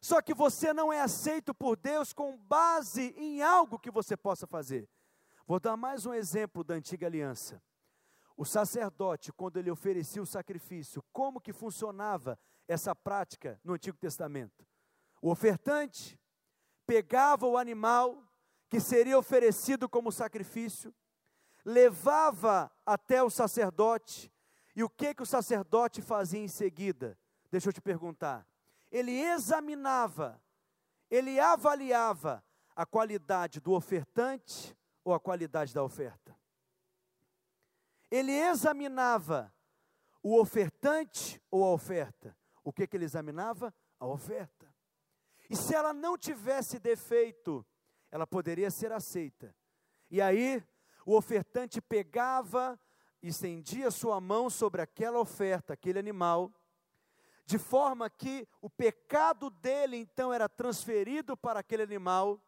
[0.00, 4.46] Só que você não é aceito por Deus com base em algo que você possa
[4.46, 4.88] fazer.
[5.46, 7.60] Vou dar mais um exemplo da antiga aliança.
[8.36, 14.64] O sacerdote, quando ele oferecia o sacrifício, como que funcionava essa prática no Antigo Testamento?
[15.20, 16.18] O ofertante
[16.86, 18.22] pegava o animal
[18.70, 20.94] que seria oferecido como sacrifício,
[21.64, 24.32] levava até o sacerdote,
[24.74, 27.18] e o que que o sacerdote fazia em seguida?
[27.50, 28.46] Deixa eu te perguntar.
[28.90, 30.40] Ele examinava,
[31.10, 32.44] ele avaliava
[32.74, 36.40] a qualidade do ofertante ou a qualidade da oferta
[38.10, 39.52] ele examinava
[40.22, 42.36] o ofertante ou a oferta.
[42.64, 43.72] O que, que ele examinava?
[43.98, 44.68] A oferta.
[45.48, 47.64] E se ela não tivesse defeito,
[48.10, 49.54] ela poderia ser aceita.
[50.10, 50.62] E aí,
[51.04, 52.78] o ofertante pegava
[53.22, 56.52] e estendia sua mão sobre aquela oferta, aquele animal,
[57.44, 62.40] de forma que o pecado dele então era transferido para aquele animal,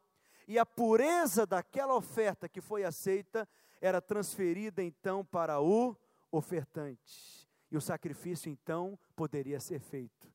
[0.46, 3.48] e a pureza daquela oferta que foi aceita
[3.80, 5.96] era transferida então para o
[6.30, 7.48] ofertante.
[7.70, 10.32] E o sacrifício então poderia ser feito.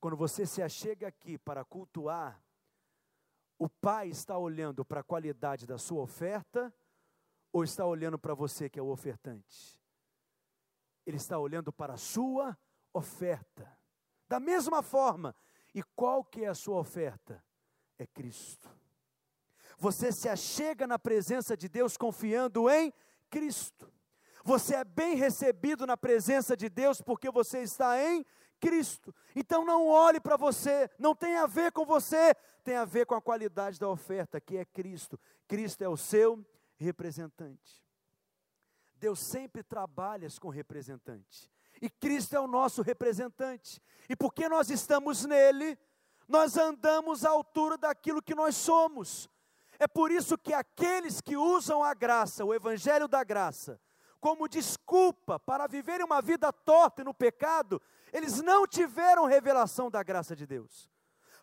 [0.00, 2.40] Quando você se achega aqui para cultuar,
[3.58, 6.72] o Pai está olhando para a qualidade da sua oferta
[7.56, 9.80] ou está olhando para você que é o ofertante?
[11.06, 12.56] Ele está olhando para a sua
[12.92, 13.66] oferta.
[14.28, 15.34] Da mesma forma,
[15.74, 17.42] e qual que é a sua oferta?
[17.98, 18.68] é Cristo.
[19.78, 22.92] Você se achega na presença de Deus confiando em
[23.30, 23.90] Cristo.
[24.44, 28.24] Você é bem recebido na presença de Deus porque você está em
[28.60, 29.14] Cristo.
[29.34, 33.14] Então não olhe para você, não tem a ver com você, tem a ver com
[33.14, 35.18] a qualidade da oferta, que é Cristo.
[35.48, 36.44] Cristo é o seu
[36.76, 37.84] representante.
[38.94, 41.50] Deus sempre trabalha com representante.
[41.80, 43.82] E Cristo é o nosso representante.
[44.08, 45.78] E porque nós estamos nele,
[46.26, 49.28] nós andamos à altura daquilo que nós somos.
[49.78, 53.78] É por isso que aqueles que usam a graça, o evangelho da graça,
[54.18, 57.80] como desculpa para viverem uma vida torta e no pecado,
[58.12, 60.90] eles não tiveram revelação da graça de Deus.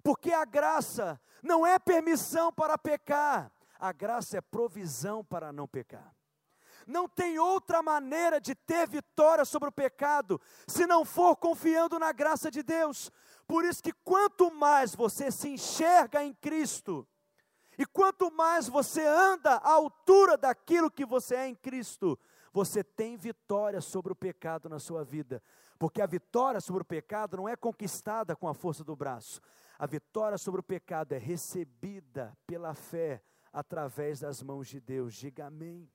[0.02, 3.53] Porque a graça não é permissão para pecar,
[3.84, 6.16] a graça é provisão para não pecar.
[6.88, 12.14] Não tem outra maneira de ter vitória sobre o pecado se não for confiando na
[12.14, 13.12] graça de Deus.
[13.46, 17.06] Por isso que quanto mais você se enxerga em Cristo,
[17.78, 22.18] e quanto mais você anda à altura daquilo que você é em Cristo,
[22.54, 25.44] você tem vitória sobre o pecado na sua vida.
[25.78, 29.42] Porque a vitória sobre o pecado não é conquistada com a força do braço.
[29.78, 33.22] A vitória sobre o pecado é recebida pela fé
[33.54, 35.14] através das mãos de Deus.
[35.14, 35.88] Diga amém.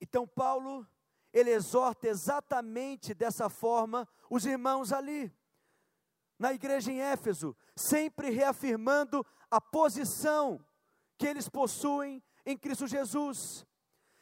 [0.00, 0.86] Então Paulo,
[1.32, 5.32] ele exorta exatamente dessa forma os irmãos ali,
[6.38, 10.64] na igreja em Éfeso, sempre reafirmando a posição
[11.18, 13.66] que eles possuem em Cristo Jesus.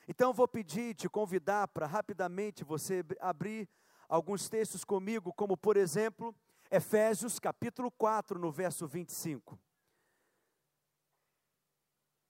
[0.08, 3.68] Então vou pedir, te convidar para rapidamente você abrir
[4.08, 6.34] alguns textos comigo, como por exemplo,
[6.70, 9.58] Efésios capítulo 4, no verso 25.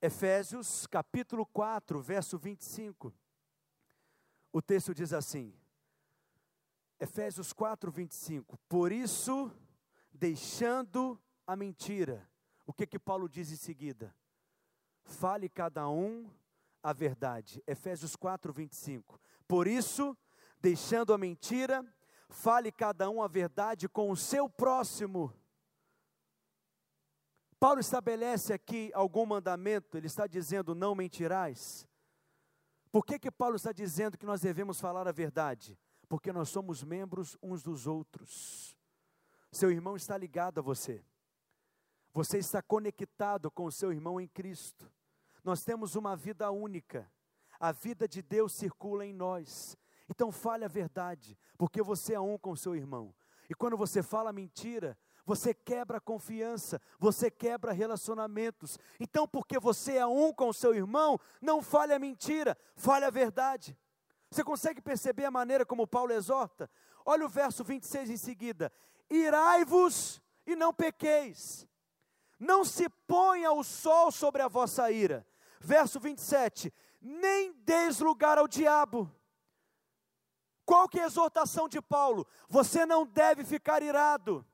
[0.06, 3.12] Efésios capítulo 4, verso 25.
[4.52, 5.52] O texto diz assim,
[7.00, 9.50] Efésios 4, 25: Por isso,
[10.12, 12.24] deixando a mentira,
[12.64, 14.14] o que que Paulo diz em seguida?
[15.02, 16.30] Fale cada um
[16.80, 17.60] a verdade.
[17.66, 19.20] Efésios 4, 25.
[19.48, 20.16] Por isso,
[20.60, 21.84] deixando a mentira,
[22.28, 25.34] fale cada um a verdade com o seu próximo.
[27.58, 31.86] Paulo estabelece aqui algum mandamento, ele está dizendo: não mentirás.
[32.92, 35.78] Por que, que Paulo está dizendo que nós devemos falar a verdade?
[36.08, 38.76] Porque nós somos membros uns dos outros.
[39.50, 41.04] Seu irmão está ligado a você.
[42.12, 44.90] Você está conectado com o seu irmão em Cristo.
[45.44, 47.10] Nós temos uma vida única.
[47.58, 49.76] A vida de Deus circula em nós.
[50.08, 53.14] Então fale a verdade, porque você é um com o seu irmão.
[53.48, 54.96] E quando você fala mentira,
[55.26, 58.78] você quebra confiança, você quebra relacionamentos.
[59.00, 63.10] Então, porque você é um com o seu irmão, não fale a mentira, fale a
[63.10, 63.76] verdade.
[64.30, 66.70] Você consegue perceber a maneira como Paulo exorta?
[67.04, 68.72] Olha o verso 26 em seguida:
[69.10, 71.66] Irai-vos e não pequeis,
[72.38, 75.26] não se ponha o sol sobre a vossa ira.
[75.58, 79.10] Verso 27, nem deis lugar ao diabo.
[80.64, 82.26] Qual que é a exortação de Paulo?
[82.48, 84.46] Você não deve ficar irado.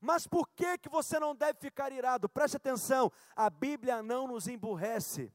[0.00, 2.28] Mas por que, que você não deve ficar irado?
[2.28, 5.32] Preste atenção, a Bíblia não nos emburrece.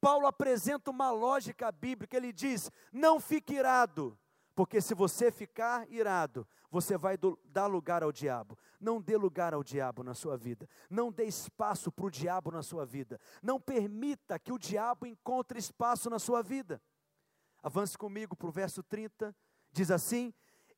[0.00, 4.18] Paulo apresenta uma lógica bíblica, ele diz: não fique irado,
[4.54, 8.58] porque se você ficar irado, você vai do, dar lugar ao diabo.
[8.80, 10.68] Não dê lugar ao diabo na sua vida.
[10.90, 13.20] Não dê espaço para o diabo na sua vida.
[13.42, 16.82] Não permita que o diabo encontre espaço na sua vida.
[17.62, 19.34] Avance comigo para o verso 30,
[19.70, 20.34] diz assim: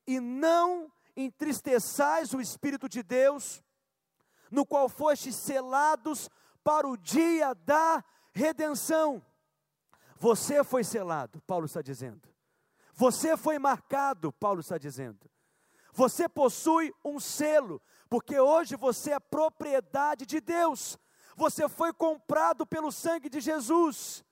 [0.06, 3.62] E não entristeçais o Espírito de Deus,
[4.50, 6.28] no qual fostes selados
[6.62, 8.02] para o dia da
[8.32, 9.24] redenção.
[10.16, 12.28] Você foi selado, Paulo está dizendo.
[12.94, 15.30] Você foi marcado, Paulo está dizendo.
[15.92, 20.98] Você possui um selo, porque hoje você é propriedade de Deus.
[21.36, 24.24] Você foi comprado pelo sangue de Jesus.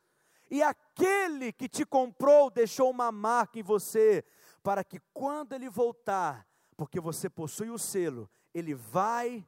[0.50, 4.24] E aquele que te comprou deixou uma marca em você,
[4.62, 6.46] para que quando ele voltar,
[6.76, 9.46] porque você possui o selo, ele vai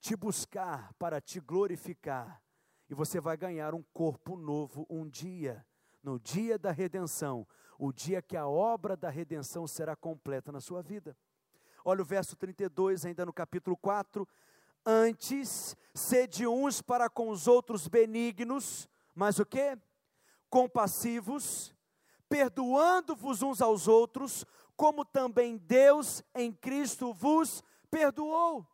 [0.00, 2.42] te buscar para te glorificar.
[2.88, 5.64] E você vai ganhar um corpo novo um dia,
[6.02, 7.46] no dia da redenção,
[7.78, 11.16] o dia que a obra da redenção será completa na sua vida.
[11.84, 14.28] Olha o verso 32, ainda no capítulo 4.
[14.84, 19.78] Antes, sede uns para com os outros benignos, mas o que?
[20.50, 21.74] Compassivos,
[22.28, 24.44] perdoando-vos uns aos outros,
[24.76, 28.66] como também Deus em Cristo vos perdoou.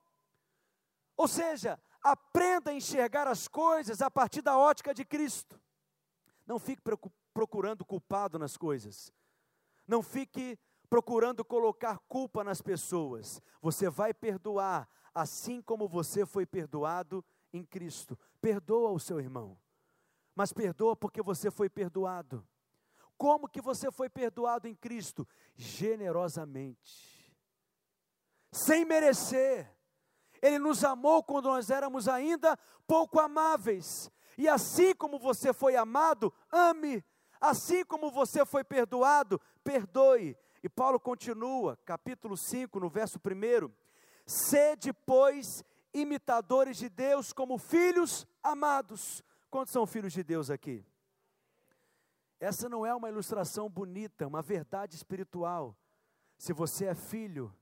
[1.17, 5.61] Ou seja, aprenda a enxergar as coisas a partir da ótica de Cristo.
[6.47, 6.83] Não fique
[7.33, 9.13] procurando culpado nas coisas.
[9.87, 13.41] Não fique procurando colocar culpa nas pessoas.
[13.61, 18.19] Você vai perdoar assim como você foi perdoado em Cristo.
[18.41, 19.59] Perdoa o seu irmão,
[20.35, 22.47] mas perdoa porque você foi perdoado.
[23.21, 25.29] Como que você foi perdoado em Cristo?
[25.55, 27.37] Generosamente,
[28.51, 29.71] sem merecer.
[30.41, 34.11] Ele nos amou quando nós éramos ainda pouco amáveis.
[34.39, 37.05] E assim como você foi amado, ame.
[37.39, 40.35] Assim como você foi perdoado, perdoe.
[40.63, 43.71] E Paulo continua, capítulo 5, no verso 1:
[44.25, 45.63] Sede, pois,
[45.93, 49.23] imitadores de Deus como filhos amados.
[49.51, 50.87] Quantos são filhos de Deus aqui?
[52.41, 55.77] Essa não é uma ilustração bonita, uma verdade espiritual.
[56.39, 57.55] Se você é filho,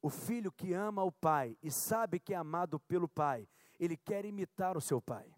[0.00, 3.46] o filho que ama o pai e sabe que é amado pelo pai,
[3.78, 5.30] ele quer imitar o seu pai.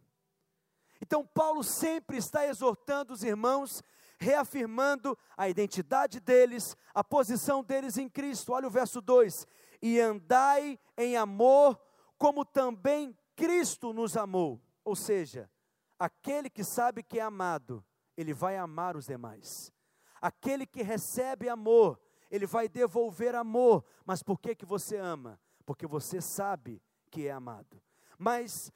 [1.00, 3.82] Então, Paulo sempre está exortando os irmãos,
[4.18, 8.52] reafirmando a identidade deles, a posição deles em Cristo.
[8.52, 9.46] Olha o verso 2:
[9.82, 11.80] E andai em amor,
[12.16, 14.60] como também Cristo nos amou.
[14.84, 15.50] Ou seja,
[15.98, 17.84] aquele que sabe que é amado,
[18.20, 19.72] ele vai amar os demais.
[20.20, 23.84] Aquele que recebe amor, ele vai devolver amor.
[24.04, 25.40] Mas por que, que você ama?
[25.64, 27.80] Porque você sabe que é amado.
[28.18, 28.72] Mas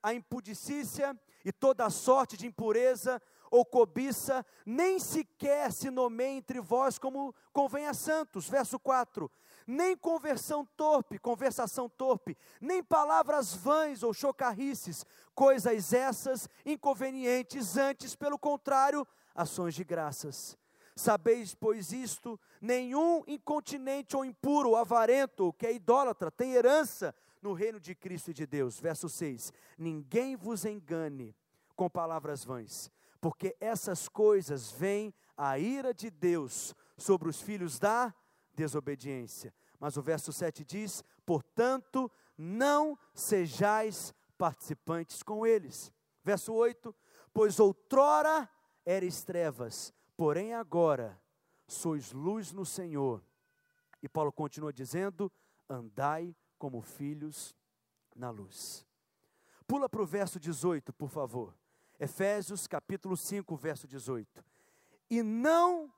[0.00, 6.60] a impudicícia e toda a sorte de impureza ou cobiça nem sequer se nomeia entre
[6.60, 8.48] vós como convém a santos.
[8.48, 9.28] Verso 4:
[9.70, 18.38] nem conversão torpe, conversação torpe, nem palavras vãs ou chocarrices, coisas essas inconvenientes, antes, pelo
[18.38, 20.58] contrário, ações de graças.
[20.96, 27.78] Sabeis, pois, isto: nenhum incontinente ou impuro, avarento, que é idólatra, tem herança no reino
[27.78, 28.78] de Cristo e de Deus.
[28.80, 31.34] Verso 6: Ninguém vos engane
[31.76, 32.90] com palavras vãs,
[33.20, 38.12] porque essas coisas vêm a ira de Deus sobre os filhos da
[38.54, 39.54] desobediência.
[39.80, 45.90] Mas o verso 7 diz: portanto, não sejais participantes com eles.
[46.22, 46.94] Verso 8:
[47.32, 48.48] pois outrora
[48.84, 51.20] eres trevas, porém agora
[51.66, 53.24] sois luz no Senhor.
[54.02, 55.32] E Paulo continua dizendo:
[55.68, 57.56] andai como filhos
[58.14, 58.86] na luz.
[59.66, 61.54] Pula para o verso 18, por favor.
[61.98, 64.44] Efésios capítulo 5, verso 18.
[65.08, 65.92] E não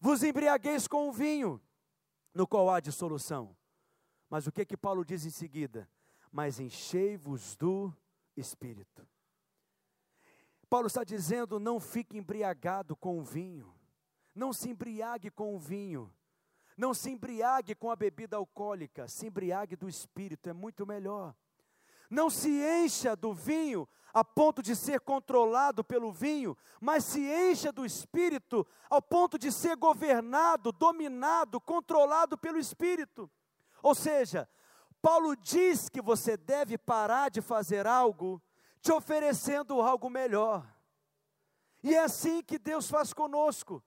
[0.00, 1.60] vos embriagueis com o vinho,
[2.38, 3.56] no qual há dissolução.
[4.30, 5.90] Mas o que que Paulo diz em seguida?
[6.30, 7.92] Mas enchei-vos do
[8.36, 9.04] Espírito.
[10.70, 13.74] Paulo está dizendo: não fique embriagado com o vinho,
[14.32, 16.14] não se embriague com o vinho,
[16.76, 21.34] não se embriague com a bebida alcoólica, se embriague do Espírito, é muito melhor.
[22.08, 27.70] Não se encha do vinho a ponto de ser controlado pelo vinho, mas se encha
[27.70, 33.30] do espírito ao ponto de ser governado, dominado, controlado pelo espírito.
[33.82, 34.48] Ou seja,
[35.00, 38.42] Paulo diz que você deve parar de fazer algo
[38.80, 40.66] te oferecendo algo melhor.
[41.82, 43.82] E é assim que Deus faz conosco.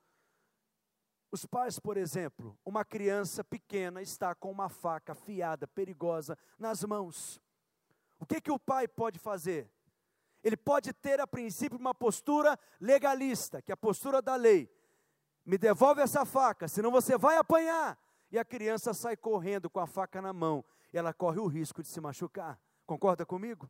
[1.31, 7.41] Os pais, por exemplo, uma criança pequena está com uma faca afiada, perigosa, nas mãos.
[8.21, 9.67] O que, que o pai pode fazer?
[10.43, 14.71] Ele pode ter a princípio uma postura legalista, que é a postura da lei.
[15.43, 17.97] Me devolve essa faca, senão você vai apanhar.
[18.31, 20.63] E a criança sai correndo com a faca na mão,
[20.93, 22.61] e ela corre o risco de se machucar.
[22.85, 23.67] Concorda comigo?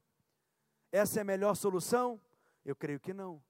[0.91, 2.19] Essa é a melhor solução?
[2.65, 3.41] Eu creio que não.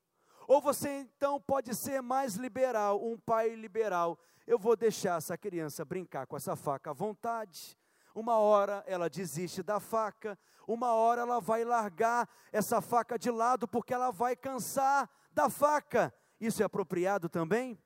[0.47, 4.19] Ou você então pode ser mais liberal, um pai liberal.
[4.45, 7.75] Eu vou deixar essa criança brincar com essa faca à vontade.
[8.14, 10.38] Uma hora ela desiste da faca,
[10.68, 16.14] uma hora ela vai largar essa faca de lado porque ela vai cansar da faca.
[16.39, 17.82] Isso é apropriado também?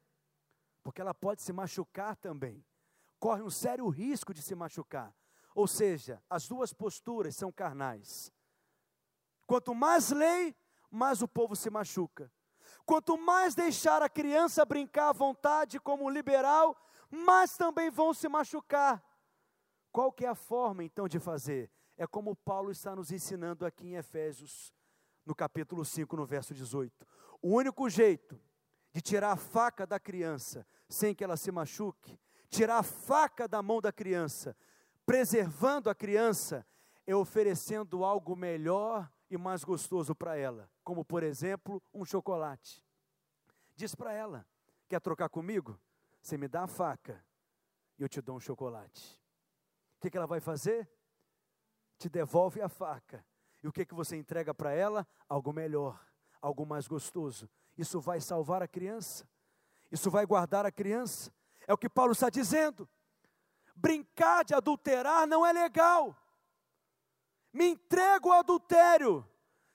[0.84, 2.64] Porque ela pode se machucar também.
[3.20, 5.14] Corre um sério risco de se machucar.
[5.54, 8.32] Ou seja, as duas posturas são carnais.
[9.48, 10.56] Quanto mais lei,
[10.90, 12.32] mais o povo se machuca.
[12.86, 16.76] Quanto mais deixar a criança brincar à vontade como liberal,
[17.10, 19.04] mais também vão se machucar.
[19.96, 21.72] Qual que é a forma então de fazer?
[21.96, 24.74] É como Paulo está nos ensinando aqui em Efésios,
[25.26, 27.08] no capítulo 5, no verso 18.
[27.42, 28.38] O único jeito
[28.92, 32.20] de tirar a faca da criança sem que ela se machuque,
[32.50, 34.54] tirar a faca da mão da criança,
[35.06, 36.68] preservando a criança,
[37.08, 42.84] é oferecendo algo melhor e mais gostoso para ela, como por exemplo, um chocolate.
[43.78, 44.46] Diz para ela:
[44.90, 45.80] quer trocar comigo?
[46.22, 47.24] Você me dá a faca
[47.98, 49.24] e eu te dou um chocolate
[50.06, 50.88] que, que ela vai fazer?
[51.98, 53.26] Te devolve a faca.
[53.64, 55.08] E o que, que você entrega para ela?
[55.28, 56.00] Algo melhor,
[56.40, 57.50] algo mais gostoso.
[57.76, 59.28] Isso vai salvar a criança.
[59.92, 61.34] Isso vai guardar a criança.
[61.68, 62.88] É o que Paulo está dizendo.
[63.76, 66.16] Brincar de adulterar não é legal.
[67.52, 69.28] me entrega o adultério,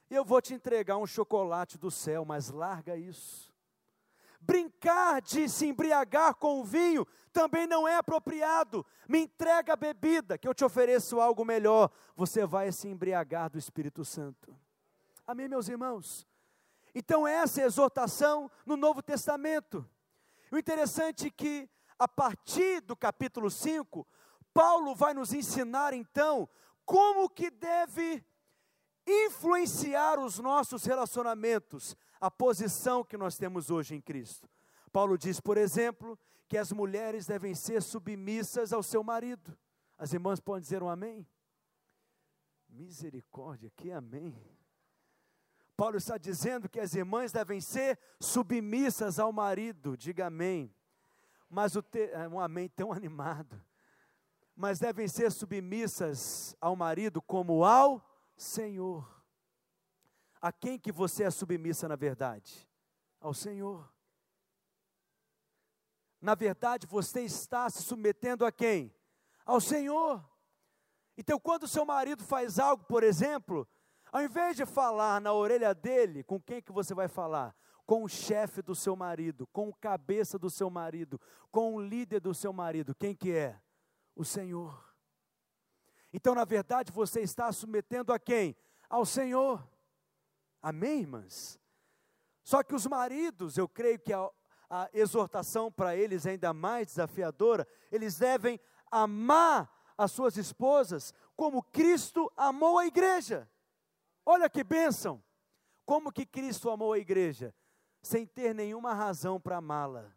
[0.09, 3.50] eu vou te entregar um chocolate do céu, mas larga isso.
[4.41, 8.85] Brincar de se embriagar com o vinho também não é apropriado.
[9.09, 11.91] Me entrega a bebida, que eu te ofereço algo melhor.
[12.17, 14.57] Você vai se embriagar do Espírito Santo.
[15.27, 16.27] Amém, meus irmãos?
[16.95, 19.89] Então, essa é a exortação no Novo Testamento.
[20.51, 21.69] O interessante é que,
[21.99, 24.07] a partir do capítulo 5,
[24.53, 26.49] Paulo vai nos ensinar então
[26.85, 28.25] como que deve
[29.07, 34.49] influenciar os nossos relacionamentos, a posição que nós temos hoje em Cristo.
[34.93, 36.19] Paulo diz, por exemplo,
[36.49, 39.57] que as mulheres devem ser submissas ao seu marido.
[39.97, 41.27] As irmãs podem dizer um amém?
[42.69, 44.37] Misericórdia, que amém.
[45.77, 50.75] Paulo está dizendo que as irmãs devem ser submissas ao marido, diga amém.
[51.49, 53.61] Mas o te, é um amém tão animado.
[54.55, 58.05] Mas devem ser submissas ao marido como ao
[58.37, 59.20] Senhor.
[60.41, 62.69] A quem que você é submissa na verdade?
[63.21, 63.93] Ao Senhor.
[66.21, 68.95] Na verdade, você está se submetendo a quem?
[69.45, 70.25] Ao Senhor.
[71.17, 73.69] Então, quando o seu marido faz algo, por exemplo,
[74.13, 77.55] ao invés de falar na orelha dele, com quem que você vai falar?
[77.87, 81.21] Com o chefe do seu marido, com o cabeça do seu marido,
[81.51, 82.95] com o líder do seu marido.
[82.95, 83.61] Quem que é?
[84.15, 84.91] O Senhor.
[86.13, 88.57] Então, na verdade, você está submetendo a quem?
[88.89, 89.67] Ao Senhor.
[90.63, 91.59] Amém, irmãs?
[92.43, 94.29] Só que os maridos, eu creio que a,
[94.69, 101.63] a exortação para eles é ainda mais desafiadora, eles devem amar as suas esposas como
[101.63, 103.49] Cristo amou a igreja.
[104.25, 105.23] Olha que bênção!
[105.85, 107.55] Como que Cristo amou a igreja?
[108.03, 110.15] Sem ter nenhuma razão para amá-la,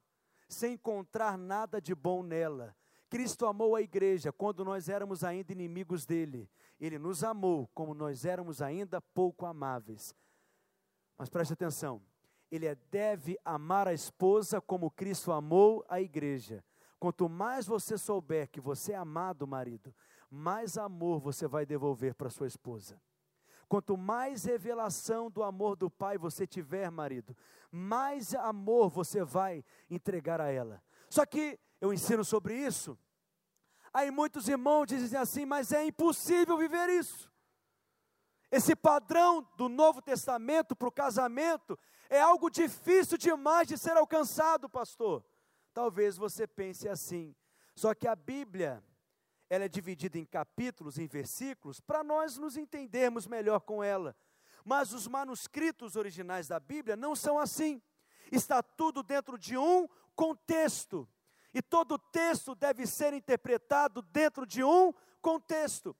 [0.47, 2.75] sem encontrar nada de bom nela.
[3.09, 6.49] Cristo amou a igreja quando nós éramos ainda inimigos dele.
[6.79, 10.15] Ele nos amou como nós éramos ainda pouco amáveis.
[11.23, 12.01] Mas preste atenção,
[12.51, 16.61] ele é, deve amar a esposa como Cristo amou a igreja.
[16.99, 19.95] Quanto mais você souber que você é amado, marido,
[20.29, 23.01] mais amor você vai devolver para sua esposa.
[23.69, 27.33] Quanto mais revelação do amor do Pai você tiver, marido,
[27.71, 30.83] mais amor você vai entregar a ela.
[31.09, 32.99] Só que eu ensino sobre isso.
[33.93, 37.31] Aí muitos irmãos dizem assim, mas é impossível viver isso.
[38.53, 41.75] Esse padrão do Novo Testamento para o casamento
[42.07, 45.25] é algo difícil demais de ser alcançado, pastor.
[45.73, 47.35] Talvez você pense assim.
[47.75, 48.83] Só que a Bíblia
[49.49, 54.15] ela é dividida em capítulos, em versículos, para nós nos entendermos melhor com ela.
[54.63, 57.81] Mas os manuscritos originais da Bíblia não são assim.
[58.31, 61.09] Está tudo dentro de um contexto.
[61.55, 64.93] E todo texto deve ser interpretado dentro de um
[65.23, 65.95] contexto.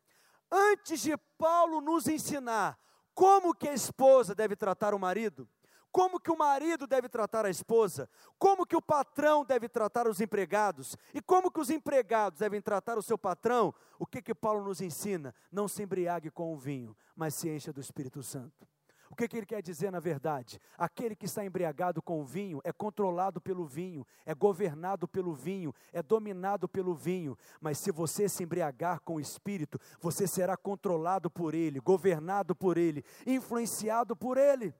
[0.51, 2.79] Antes de Paulo nos ensinar
[3.13, 5.47] como que a esposa deve tratar o marido,
[5.91, 10.19] como que o marido deve tratar a esposa, como que o patrão deve tratar os
[10.19, 14.63] empregados e como que os empregados devem tratar o seu patrão, o que que Paulo
[14.63, 15.35] nos ensina?
[15.51, 18.67] Não se embriague com o vinho, mas se encha do Espírito Santo.
[19.13, 20.59] O que, que ele quer dizer na verdade?
[20.75, 26.01] Aquele que está embriagado com vinho é controlado pelo vinho, é governado pelo vinho, é
[26.01, 27.37] dominado pelo vinho.
[27.61, 32.75] Mas se você se embriagar com o espírito, você será controlado por ele, governado por
[32.75, 34.73] ele, influenciado por ele.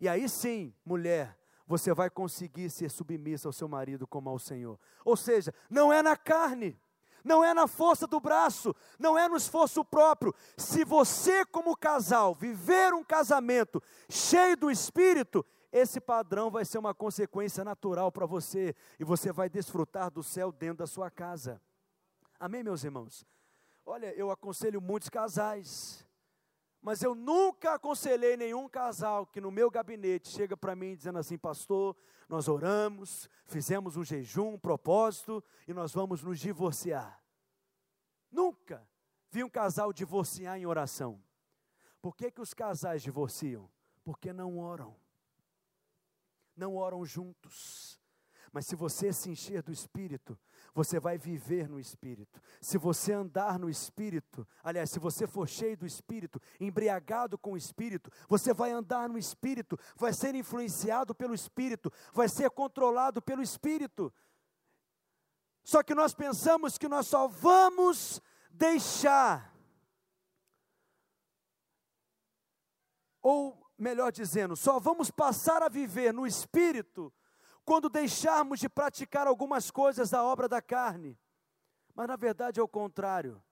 [0.00, 4.78] E aí sim, mulher, você vai conseguir ser submissa ao seu marido como ao Senhor.
[5.04, 6.78] Ou seja, não é na carne,
[7.24, 10.34] não é na força do braço, não é no esforço próprio.
[10.56, 16.94] Se você, como casal, viver um casamento cheio do Espírito, esse padrão vai ser uma
[16.94, 21.60] consequência natural para você e você vai desfrutar do céu dentro da sua casa.
[22.38, 23.26] Amém, meus irmãos?
[23.86, 26.03] Olha, eu aconselho muitos casais
[26.84, 31.38] mas eu nunca aconselhei nenhum casal que no meu gabinete chega para mim dizendo assim,
[31.38, 31.96] pastor,
[32.28, 37.18] nós oramos, fizemos um jejum, um propósito e nós vamos nos divorciar.
[38.30, 38.86] Nunca
[39.30, 41.18] vi um casal divorciar em oração.
[42.02, 43.66] Por que, que os casais divorciam?
[44.04, 44.94] Porque não oram.
[46.54, 47.98] Não oram juntos.
[48.52, 50.38] Mas se você se encher do Espírito,
[50.74, 52.40] você vai viver no Espírito.
[52.60, 57.56] Se você andar no Espírito, aliás, se você for cheio do Espírito, embriagado com o
[57.56, 63.40] Espírito, você vai andar no Espírito, vai ser influenciado pelo Espírito, vai ser controlado pelo
[63.40, 64.12] Espírito.
[65.62, 68.20] Só que nós pensamos que nós só vamos
[68.50, 69.56] deixar,
[73.22, 77.12] ou melhor dizendo, só vamos passar a viver no Espírito
[77.64, 81.18] quando deixarmos de praticar algumas coisas da obra da carne.
[81.94, 83.42] Mas na verdade é o contrário.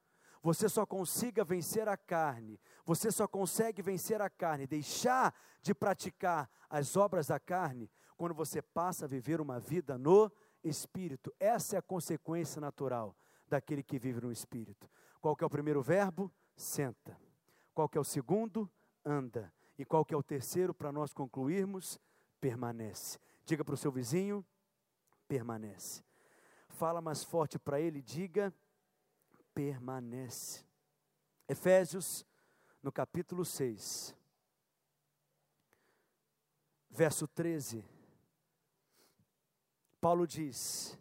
[0.42, 5.32] você só consiga vencer a carne, você só consegue vencer a carne, deixar
[5.62, 10.30] de praticar as obras da carne, quando você passa a viver uma vida no
[10.64, 11.32] Espírito.
[11.38, 13.16] Essa é a consequência natural
[13.48, 14.90] daquele que vive no Espírito.
[15.20, 16.32] Qual que é o primeiro verbo?
[16.56, 17.16] Senta.
[17.72, 18.70] Qual que é o segundo?
[19.04, 19.52] Anda.
[19.78, 21.98] E qual que é o terceiro para nós concluirmos?
[22.40, 23.18] Permanece.
[23.44, 24.44] Diga para o seu vizinho,
[25.26, 26.02] permanece.
[26.68, 28.54] Fala mais forte para ele, diga,
[29.54, 30.64] permanece.
[31.48, 32.26] Efésios,
[32.82, 34.14] no capítulo 6,
[36.90, 37.84] verso 13.
[40.00, 40.98] Paulo diz,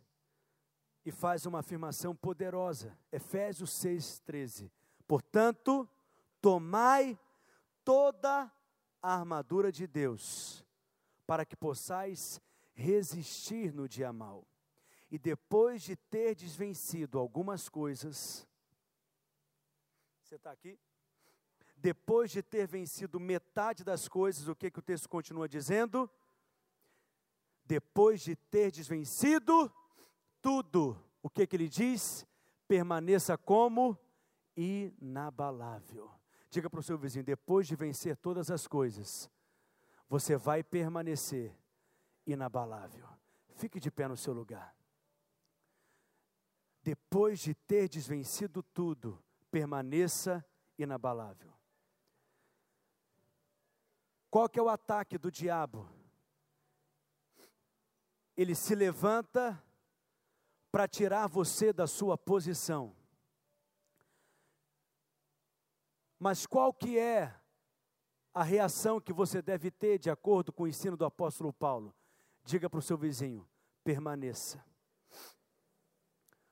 [1.04, 4.72] e faz uma afirmação poderosa, Efésios 6, 13.
[5.08, 5.90] Portanto,
[6.40, 7.20] tomai
[7.84, 8.52] toda
[9.02, 10.64] a armadura de Deus,
[11.32, 12.42] para que possais
[12.74, 14.46] resistir no dia mal.
[15.10, 18.46] E depois de ter desvencido algumas coisas,
[20.22, 20.78] você está aqui?
[21.78, 26.12] Depois de ter vencido metade das coisas, o que, que o texto continua dizendo?
[27.64, 29.74] Depois de ter desvencido
[30.42, 32.28] tudo, o que, que ele diz?
[32.68, 33.98] Permaneça como
[34.54, 36.12] inabalável.
[36.50, 39.32] Diga para o seu vizinho: depois de vencer todas as coisas,
[40.12, 41.58] você vai permanecer
[42.28, 43.08] inabalável.
[43.54, 44.76] Fique de pé no seu lugar.
[46.84, 50.46] Depois de ter desvencido tudo, permaneça
[50.78, 51.54] inabalável.
[54.30, 55.90] Qual que é o ataque do diabo?
[58.36, 59.64] Ele se levanta
[60.70, 62.94] para tirar você da sua posição.
[66.20, 67.41] Mas qual que é
[68.34, 71.94] a reação que você deve ter de acordo com o ensino do apóstolo Paulo?
[72.44, 73.48] Diga para o seu vizinho:
[73.84, 74.64] permaneça.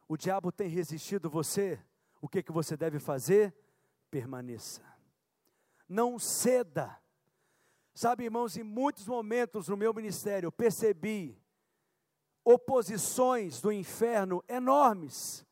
[0.07, 1.80] O diabo tem resistido você,
[2.21, 3.55] o que, que você deve fazer?
[4.09, 4.82] Permaneça.
[5.88, 6.99] Não ceda.
[7.93, 11.39] Sabe, irmãos, em muitos momentos no meu ministério eu percebi
[12.43, 15.45] oposições do inferno enormes,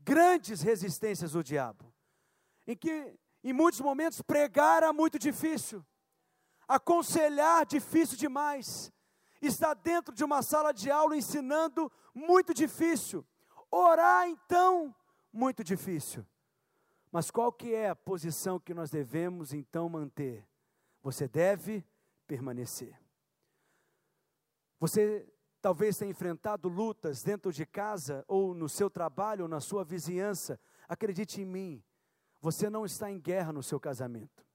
[0.00, 1.92] grandes resistências do diabo,
[2.66, 5.84] em que em muitos momentos pregar era muito difícil,
[6.66, 8.92] aconselhar difícil demais,
[9.40, 13.24] estar dentro de uma sala de aula ensinando muito difícil,
[13.70, 14.94] orar então
[15.32, 16.26] muito difícil.
[17.10, 20.46] Mas qual que é a posição que nós devemos então manter?
[21.02, 21.84] Você deve
[22.26, 23.00] permanecer.
[24.78, 25.26] Você
[25.60, 30.60] talvez tenha enfrentado lutas dentro de casa, ou no seu trabalho, ou na sua vizinhança.
[30.86, 31.84] Acredite em mim,
[32.40, 34.46] você não está em guerra no seu casamento.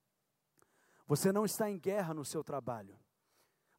[1.07, 2.97] Você não está em guerra no seu trabalho.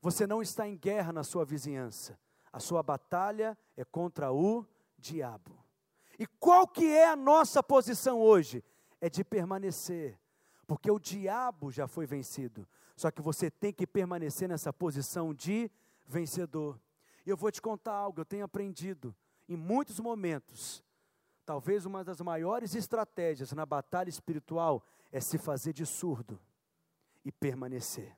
[0.00, 2.18] Você não está em guerra na sua vizinhança.
[2.52, 4.66] A sua batalha é contra o
[4.98, 5.64] diabo.
[6.18, 8.62] E qual que é a nossa posição hoje?
[9.00, 10.18] É de permanecer,
[10.66, 12.68] porque o diabo já foi vencido.
[12.96, 15.70] Só que você tem que permanecer nessa posição de
[16.06, 16.78] vencedor.
[17.26, 19.14] E eu vou te contar algo, eu tenho aprendido
[19.48, 20.84] em muitos momentos.
[21.46, 24.82] Talvez uma das maiores estratégias na batalha espiritual
[25.12, 26.40] é se fazer de surdo
[27.24, 28.16] e permanecer.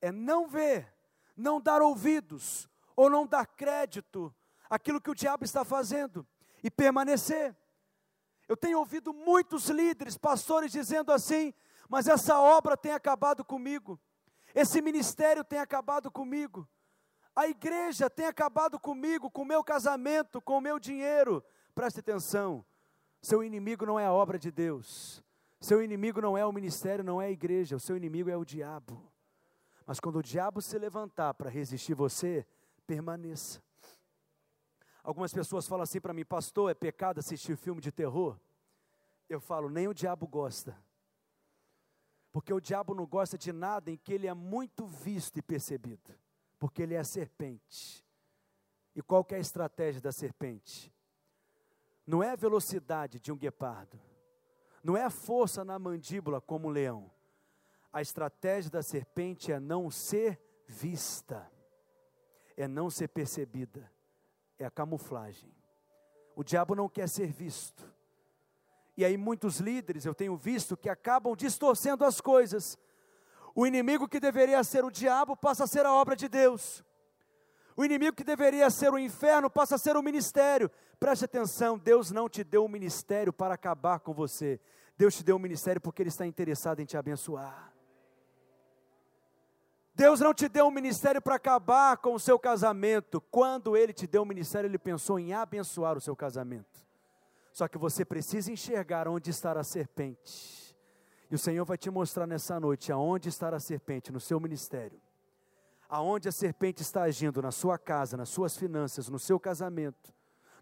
[0.00, 0.92] É não ver,
[1.36, 4.34] não dar ouvidos ou não dar crédito
[4.70, 6.26] àquilo que o diabo está fazendo
[6.62, 7.56] e permanecer.
[8.48, 11.52] Eu tenho ouvido muitos líderes, pastores dizendo assim:
[11.88, 14.00] mas essa obra tem acabado comigo,
[14.54, 16.68] esse ministério tem acabado comigo,
[17.34, 21.44] a igreja tem acabado comigo, com o meu casamento, com o meu dinheiro.
[21.76, 22.64] Preste atenção,
[23.22, 25.22] seu inimigo não é a obra de Deus,
[25.60, 28.44] seu inimigo não é o ministério, não é a igreja, o seu inimigo é o
[28.44, 29.00] diabo.
[29.86, 32.44] Mas quando o diabo se levantar para resistir você,
[32.84, 33.62] permaneça.
[35.04, 38.36] Algumas pessoas falam assim para mim, pastor, é pecado assistir filme de terror?
[39.28, 40.76] Eu falo, nem o diabo gosta.
[42.32, 46.12] Porque o diabo não gosta de nada em que ele é muito visto e percebido
[46.58, 48.04] porque ele é a serpente.
[48.94, 50.92] E qual é a estratégia da serpente?
[52.06, 54.00] Não é a velocidade de um guepardo,
[54.82, 57.10] não é a força na mandíbula como um leão.
[57.92, 61.50] A estratégia da serpente é não ser vista,
[62.56, 63.90] é não ser percebida,
[64.58, 65.52] é a camuflagem.
[66.36, 67.82] O diabo não quer ser visto.
[68.96, 72.78] E aí muitos líderes eu tenho visto que acabam distorcendo as coisas
[73.58, 76.84] o inimigo que deveria ser o diabo passa a ser a obra de Deus.
[77.76, 80.70] O inimigo que deveria ser o inferno passa a ser o ministério.
[80.98, 84.58] Preste atenção, Deus não te deu um ministério para acabar com você.
[84.96, 87.70] Deus te deu um ministério porque Ele está interessado em te abençoar.
[89.94, 93.20] Deus não te deu um ministério para acabar com o seu casamento.
[93.20, 96.86] Quando Ele te deu um ministério, Ele pensou em abençoar o seu casamento.
[97.52, 100.76] Só que você precisa enxergar onde está a serpente.
[101.30, 105.00] E o Senhor vai te mostrar nessa noite aonde está a serpente no seu ministério.
[105.88, 110.12] Aonde a serpente está agindo na sua casa, nas suas finanças, no seu casamento,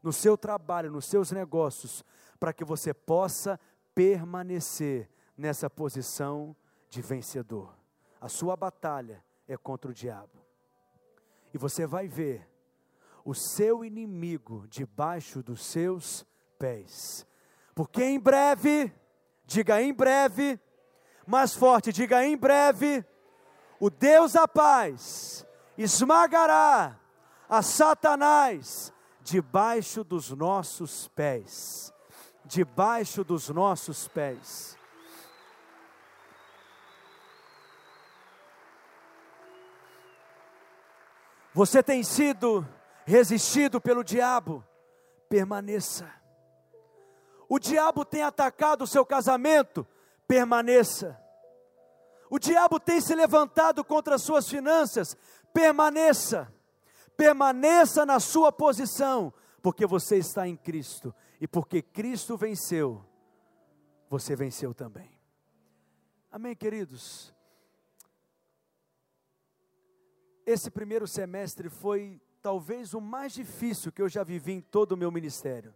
[0.02, 2.04] no seu trabalho, nos seus negócios,
[2.38, 3.58] para que você possa
[3.94, 6.54] permanecer nessa posição
[6.90, 7.74] de vencedor.
[8.20, 10.44] A sua batalha é contra o diabo.
[11.52, 12.48] E você vai ver
[13.24, 16.26] o seu inimigo debaixo dos seus
[16.58, 17.26] pés.
[17.74, 18.92] Porque em breve,
[19.46, 20.60] diga em breve,
[21.26, 23.04] mais forte, diga em breve,
[23.85, 26.99] o Deus da paz esmagará
[27.47, 31.93] a Satanás debaixo dos nossos pés.
[32.47, 34.78] Debaixo dos nossos pés.
[41.53, 42.66] Você tem sido
[43.05, 44.64] resistido pelo diabo,
[45.28, 46.11] permaneça.
[47.51, 49.87] O diabo tem atacado o seu casamento,
[50.26, 51.22] permaneça.
[52.35, 55.16] O diabo tem se levantado contra as suas finanças,
[55.53, 56.53] permaneça.
[57.16, 59.32] Permaneça na sua posição,
[59.62, 63.05] porque você está em Cristo e porque Cristo venceu,
[64.11, 65.16] você venceu também.
[66.28, 67.32] Amém, queridos?
[70.45, 74.97] Esse primeiro semestre foi talvez o mais difícil que eu já vivi em todo o
[74.97, 75.72] meu ministério.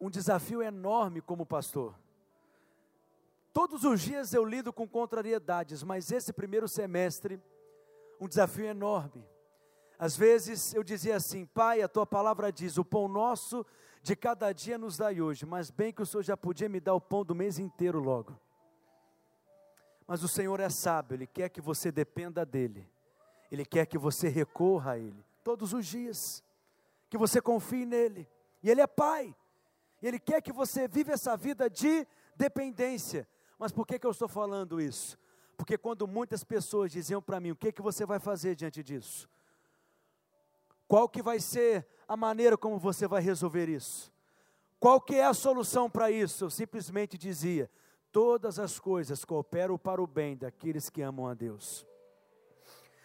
[0.00, 2.01] Um desafio enorme como pastor.
[3.52, 7.40] Todos os dias eu lido com contrariedades, mas esse primeiro semestre,
[8.20, 9.26] um desafio enorme.
[9.98, 13.64] Às vezes eu dizia assim: Pai, a tua palavra diz: o pão nosso
[14.02, 16.94] de cada dia nos dai hoje, mas bem que o Senhor já podia me dar
[16.94, 18.38] o pão do mês inteiro logo.
[20.06, 22.88] Mas o Senhor é sábio, Ele quer que você dependa dEle.
[23.50, 26.42] Ele quer que você recorra a Ele todos os dias,
[27.10, 28.28] que você confie nele.
[28.62, 29.34] E Ele é Pai.
[30.02, 33.28] Ele quer que você viva essa vida de dependência.
[33.62, 35.16] Mas por que, que eu estou falando isso?
[35.56, 39.28] Porque quando muitas pessoas diziam para mim, o que, que você vai fazer diante disso?
[40.88, 44.12] Qual que vai ser a maneira como você vai resolver isso?
[44.80, 46.44] Qual que é a solução para isso?
[46.44, 47.70] Eu simplesmente dizia,
[48.10, 51.86] todas as coisas cooperam para o bem daqueles que amam a Deus.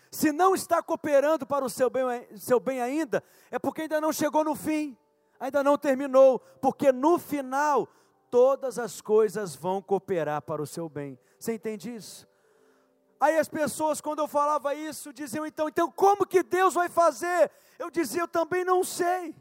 [0.09, 2.03] Se não está cooperando para o seu bem,
[2.35, 4.97] seu bem ainda, é porque ainda não chegou no fim,
[5.39, 7.87] ainda não terminou, porque no final
[8.29, 11.17] todas as coisas vão cooperar para o seu bem.
[11.39, 12.27] Você entende isso?
[13.19, 17.51] Aí as pessoas, quando eu falava isso, diziam então, então como que Deus vai fazer?
[17.79, 19.35] Eu dizia, eu também não sei.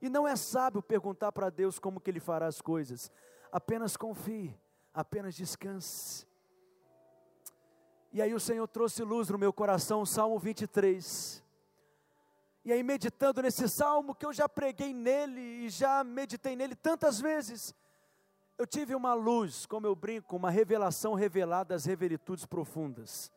[0.00, 3.10] E não é sábio perguntar para Deus como que Ele fará as coisas.
[3.52, 4.58] Apenas confie,
[4.92, 6.26] apenas descanse.
[8.12, 11.42] E aí o Senhor trouxe luz no meu coração, o Salmo 23.
[12.64, 17.20] E aí, meditando nesse salmo, que eu já preguei nele e já meditei nele tantas
[17.20, 17.74] vezes,
[18.56, 23.32] eu tive uma luz, como eu brinco, uma revelação revelada das revelitudes profundas,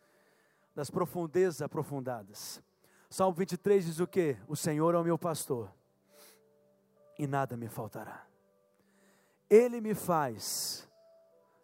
[0.75, 2.61] das profundezas aprofundadas.
[3.09, 4.37] Salmo 23 diz o que?
[4.47, 5.73] O Senhor é o meu pastor,
[7.17, 8.27] e nada me faltará.
[9.49, 10.87] Ele me faz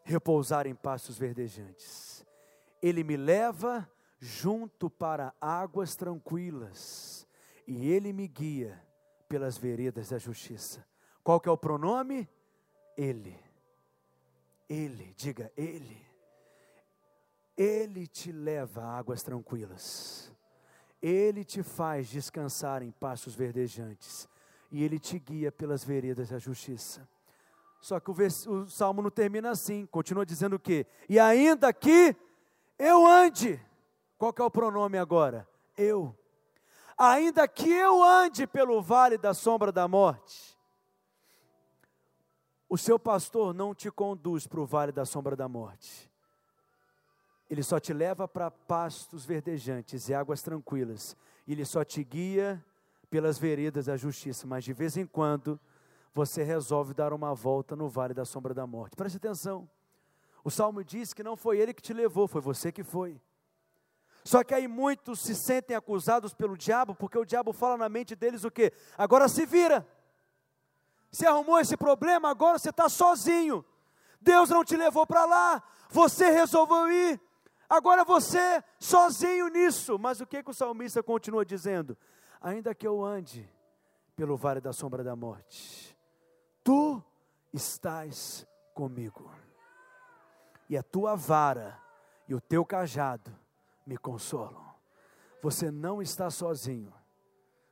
[0.03, 2.11] repousar em pastos verdejantes
[2.81, 3.87] ele me leva
[4.19, 7.10] junto para águas tranquilas,
[7.73, 8.77] e ele me guia
[9.29, 10.85] pelas veredas da justiça.
[11.23, 12.27] Qual que é o pronome?
[12.97, 13.39] Ele.
[14.67, 16.05] Ele, diga ele.
[17.55, 20.33] Ele te leva a águas tranquilas.
[21.01, 24.27] Ele te faz descansar em pastos verdejantes.
[24.69, 27.07] E ele te guia pelas veredas da justiça.
[27.79, 30.85] Só que o, o salmo não termina assim, continua dizendo o quê?
[31.07, 32.13] E ainda que
[32.77, 33.65] eu ande.
[34.17, 35.47] Qual que é o pronome agora?
[35.77, 36.13] Eu.
[37.03, 40.55] Ainda que eu ande pelo vale da sombra da morte,
[42.69, 46.11] o seu pastor não te conduz para o vale da sombra da morte.
[47.49, 51.17] Ele só te leva para pastos verdejantes e águas tranquilas.
[51.47, 52.63] Ele só te guia
[53.09, 55.59] pelas veredas da justiça, mas de vez em quando
[56.13, 58.95] você resolve dar uma volta no vale da sombra da morte.
[58.95, 59.67] Preste atenção.
[60.43, 63.19] O salmo diz que não foi ele que te levou, foi você que foi.
[64.23, 68.15] Só que aí muitos se sentem acusados pelo diabo, porque o diabo fala na mente
[68.15, 68.71] deles o quê?
[68.97, 69.87] Agora se vira.
[71.11, 73.65] Você arrumou esse problema, agora você está sozinho.
[74.21, 77.19] Deus não te levou para lá, você resolveu ir.
[77.67, 79.97] Agora você sozinho nisso.
[79.97, 81.97] Mas o que, que o salmista continua dizendo?
[82.39, 83.49] Ainda que eu ande
[84.15, 85.97] pelo vale da sombra da morte,
[86.63, 87.03] tu
[87.51, 89.31] estás comigo
[90.69, 91.77] e a tua vara
[92.27, 93.40] e o teu cajado
[93.85, 94.63] me consolam.
[95.41, 96.93] Você não está sozinho.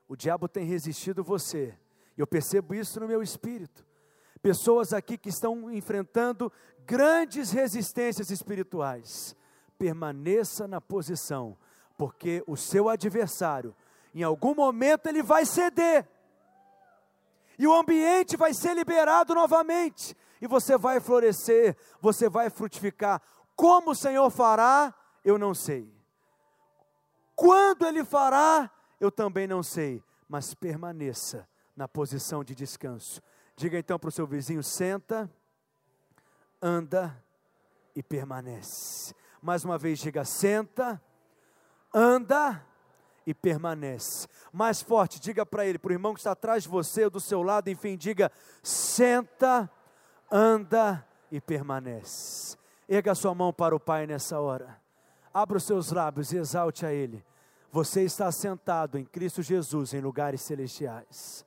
[0.07, 1.78] O diabo tem resistido você
[2.18, 3.86] Eu percebo isso no meu espírito.
[4.41, 6.51] Pessoas aqui que estão enfrentando
[6.86, 9.36] grandes resistências espirituais.
[9.78, 11.57] Permaneça na posição,
[11.97, 13.74] porque o seu adversário,
[14.14, 16.05] em algum momento, ele vai ceder.
[17.57, 20.16] E o ambiente vai ser liberado novamente.
[20.41, 23.22] E você vai florescer, você vai frutificar.
[23.55, 24.93] Como o Senhor fará,
[25.24, 25.99] eu não sei.
[27.40, 28.70] Quando Ele fará,
[29.00, 30.04] eu também não sei.
[30.28, 33.22] Mas permaneça na posição de descanso.
[33.56, 35.32] Diga então para o seu vizinho: senta,
[36.62, 37.24] anda
[37.96, 39.16] e permanece.
[39.42, 41.02] Mais uma vez, diga: senta,
[41.94, 42.62] anda
[43.26, 44.28] e permanece.
[44.52, 47.22] Mais forte, diga para ele, para o irmão que está atrás de você, ou do
[47.22, 48.30] seu lado, enfim, diga:
[48.62, 49.72] senta,
[50.30, 52.58] anda e permanece.
[52.86, 54.78] Erga sua mão para o Pai nessa hora.
[55.34, 57.28] Abra os seus lábios e exalte a Ele.
[57.72, 61.45] Você está sentado em Cristo Jesus em lugares celestiais.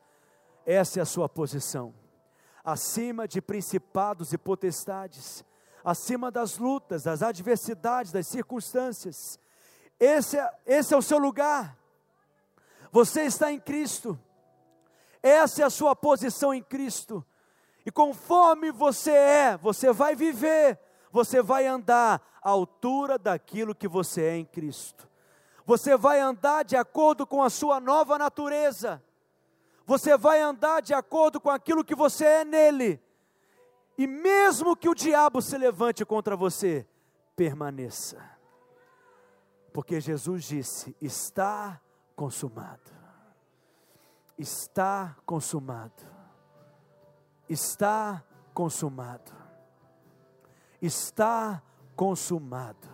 [0.65, 1.93] Essa é a sua posição.
[2.65, 5.45] Acima de principados e potestades,
[5.85, 9.39] acima das lutas, das adversidades, das circunstâncias.
[9.99, 11.77] Esse é, esse é o seu lugar.
[12.93, 14.17] Você está em Cristo.
[15.21, 17.25] Essa é a sua posição em Cristo.
[17.85, 20.79] E conforme você é, você vai viver,
[21.11, 25.11] você vai andar à altura daquilo que você é em Cristo.
[25.65, 29.03] Você vai andar de acordo com a sua nova natureza.
[29.87, 33.01] Você vai andar de acordo com aquilo que você é nele.
[33.97, 36.87] E mesmo que o diabo se levante contra você,
[37.37, 38.23] permaneça.
[39.73, 41.81] Porque Jesus disse: está
[42.15, 42.91] consumado.
[44.39, 46.03] Está consumado.
[47.49, 49.33] Está consumado.
[50.81, 51.63] Está
[51.95, 52.92] consumado.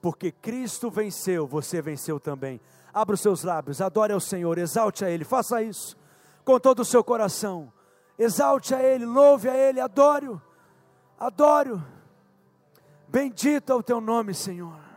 [0.00, 2.60] Porque Cristo venceu, você venceu também.
[2.92, 5.96] Abra os seus lábios, adore ao Senhor, exalte a Ele, faça isso
[6.44, 7.70] com todo o seu coração.
[8.18, 10.40] Exalte a Ele, louve a Ele, adore-o,
[11.20, 11.82] adore-o.
[13.06, 14.87] Bendito é o teu nome, Senhor.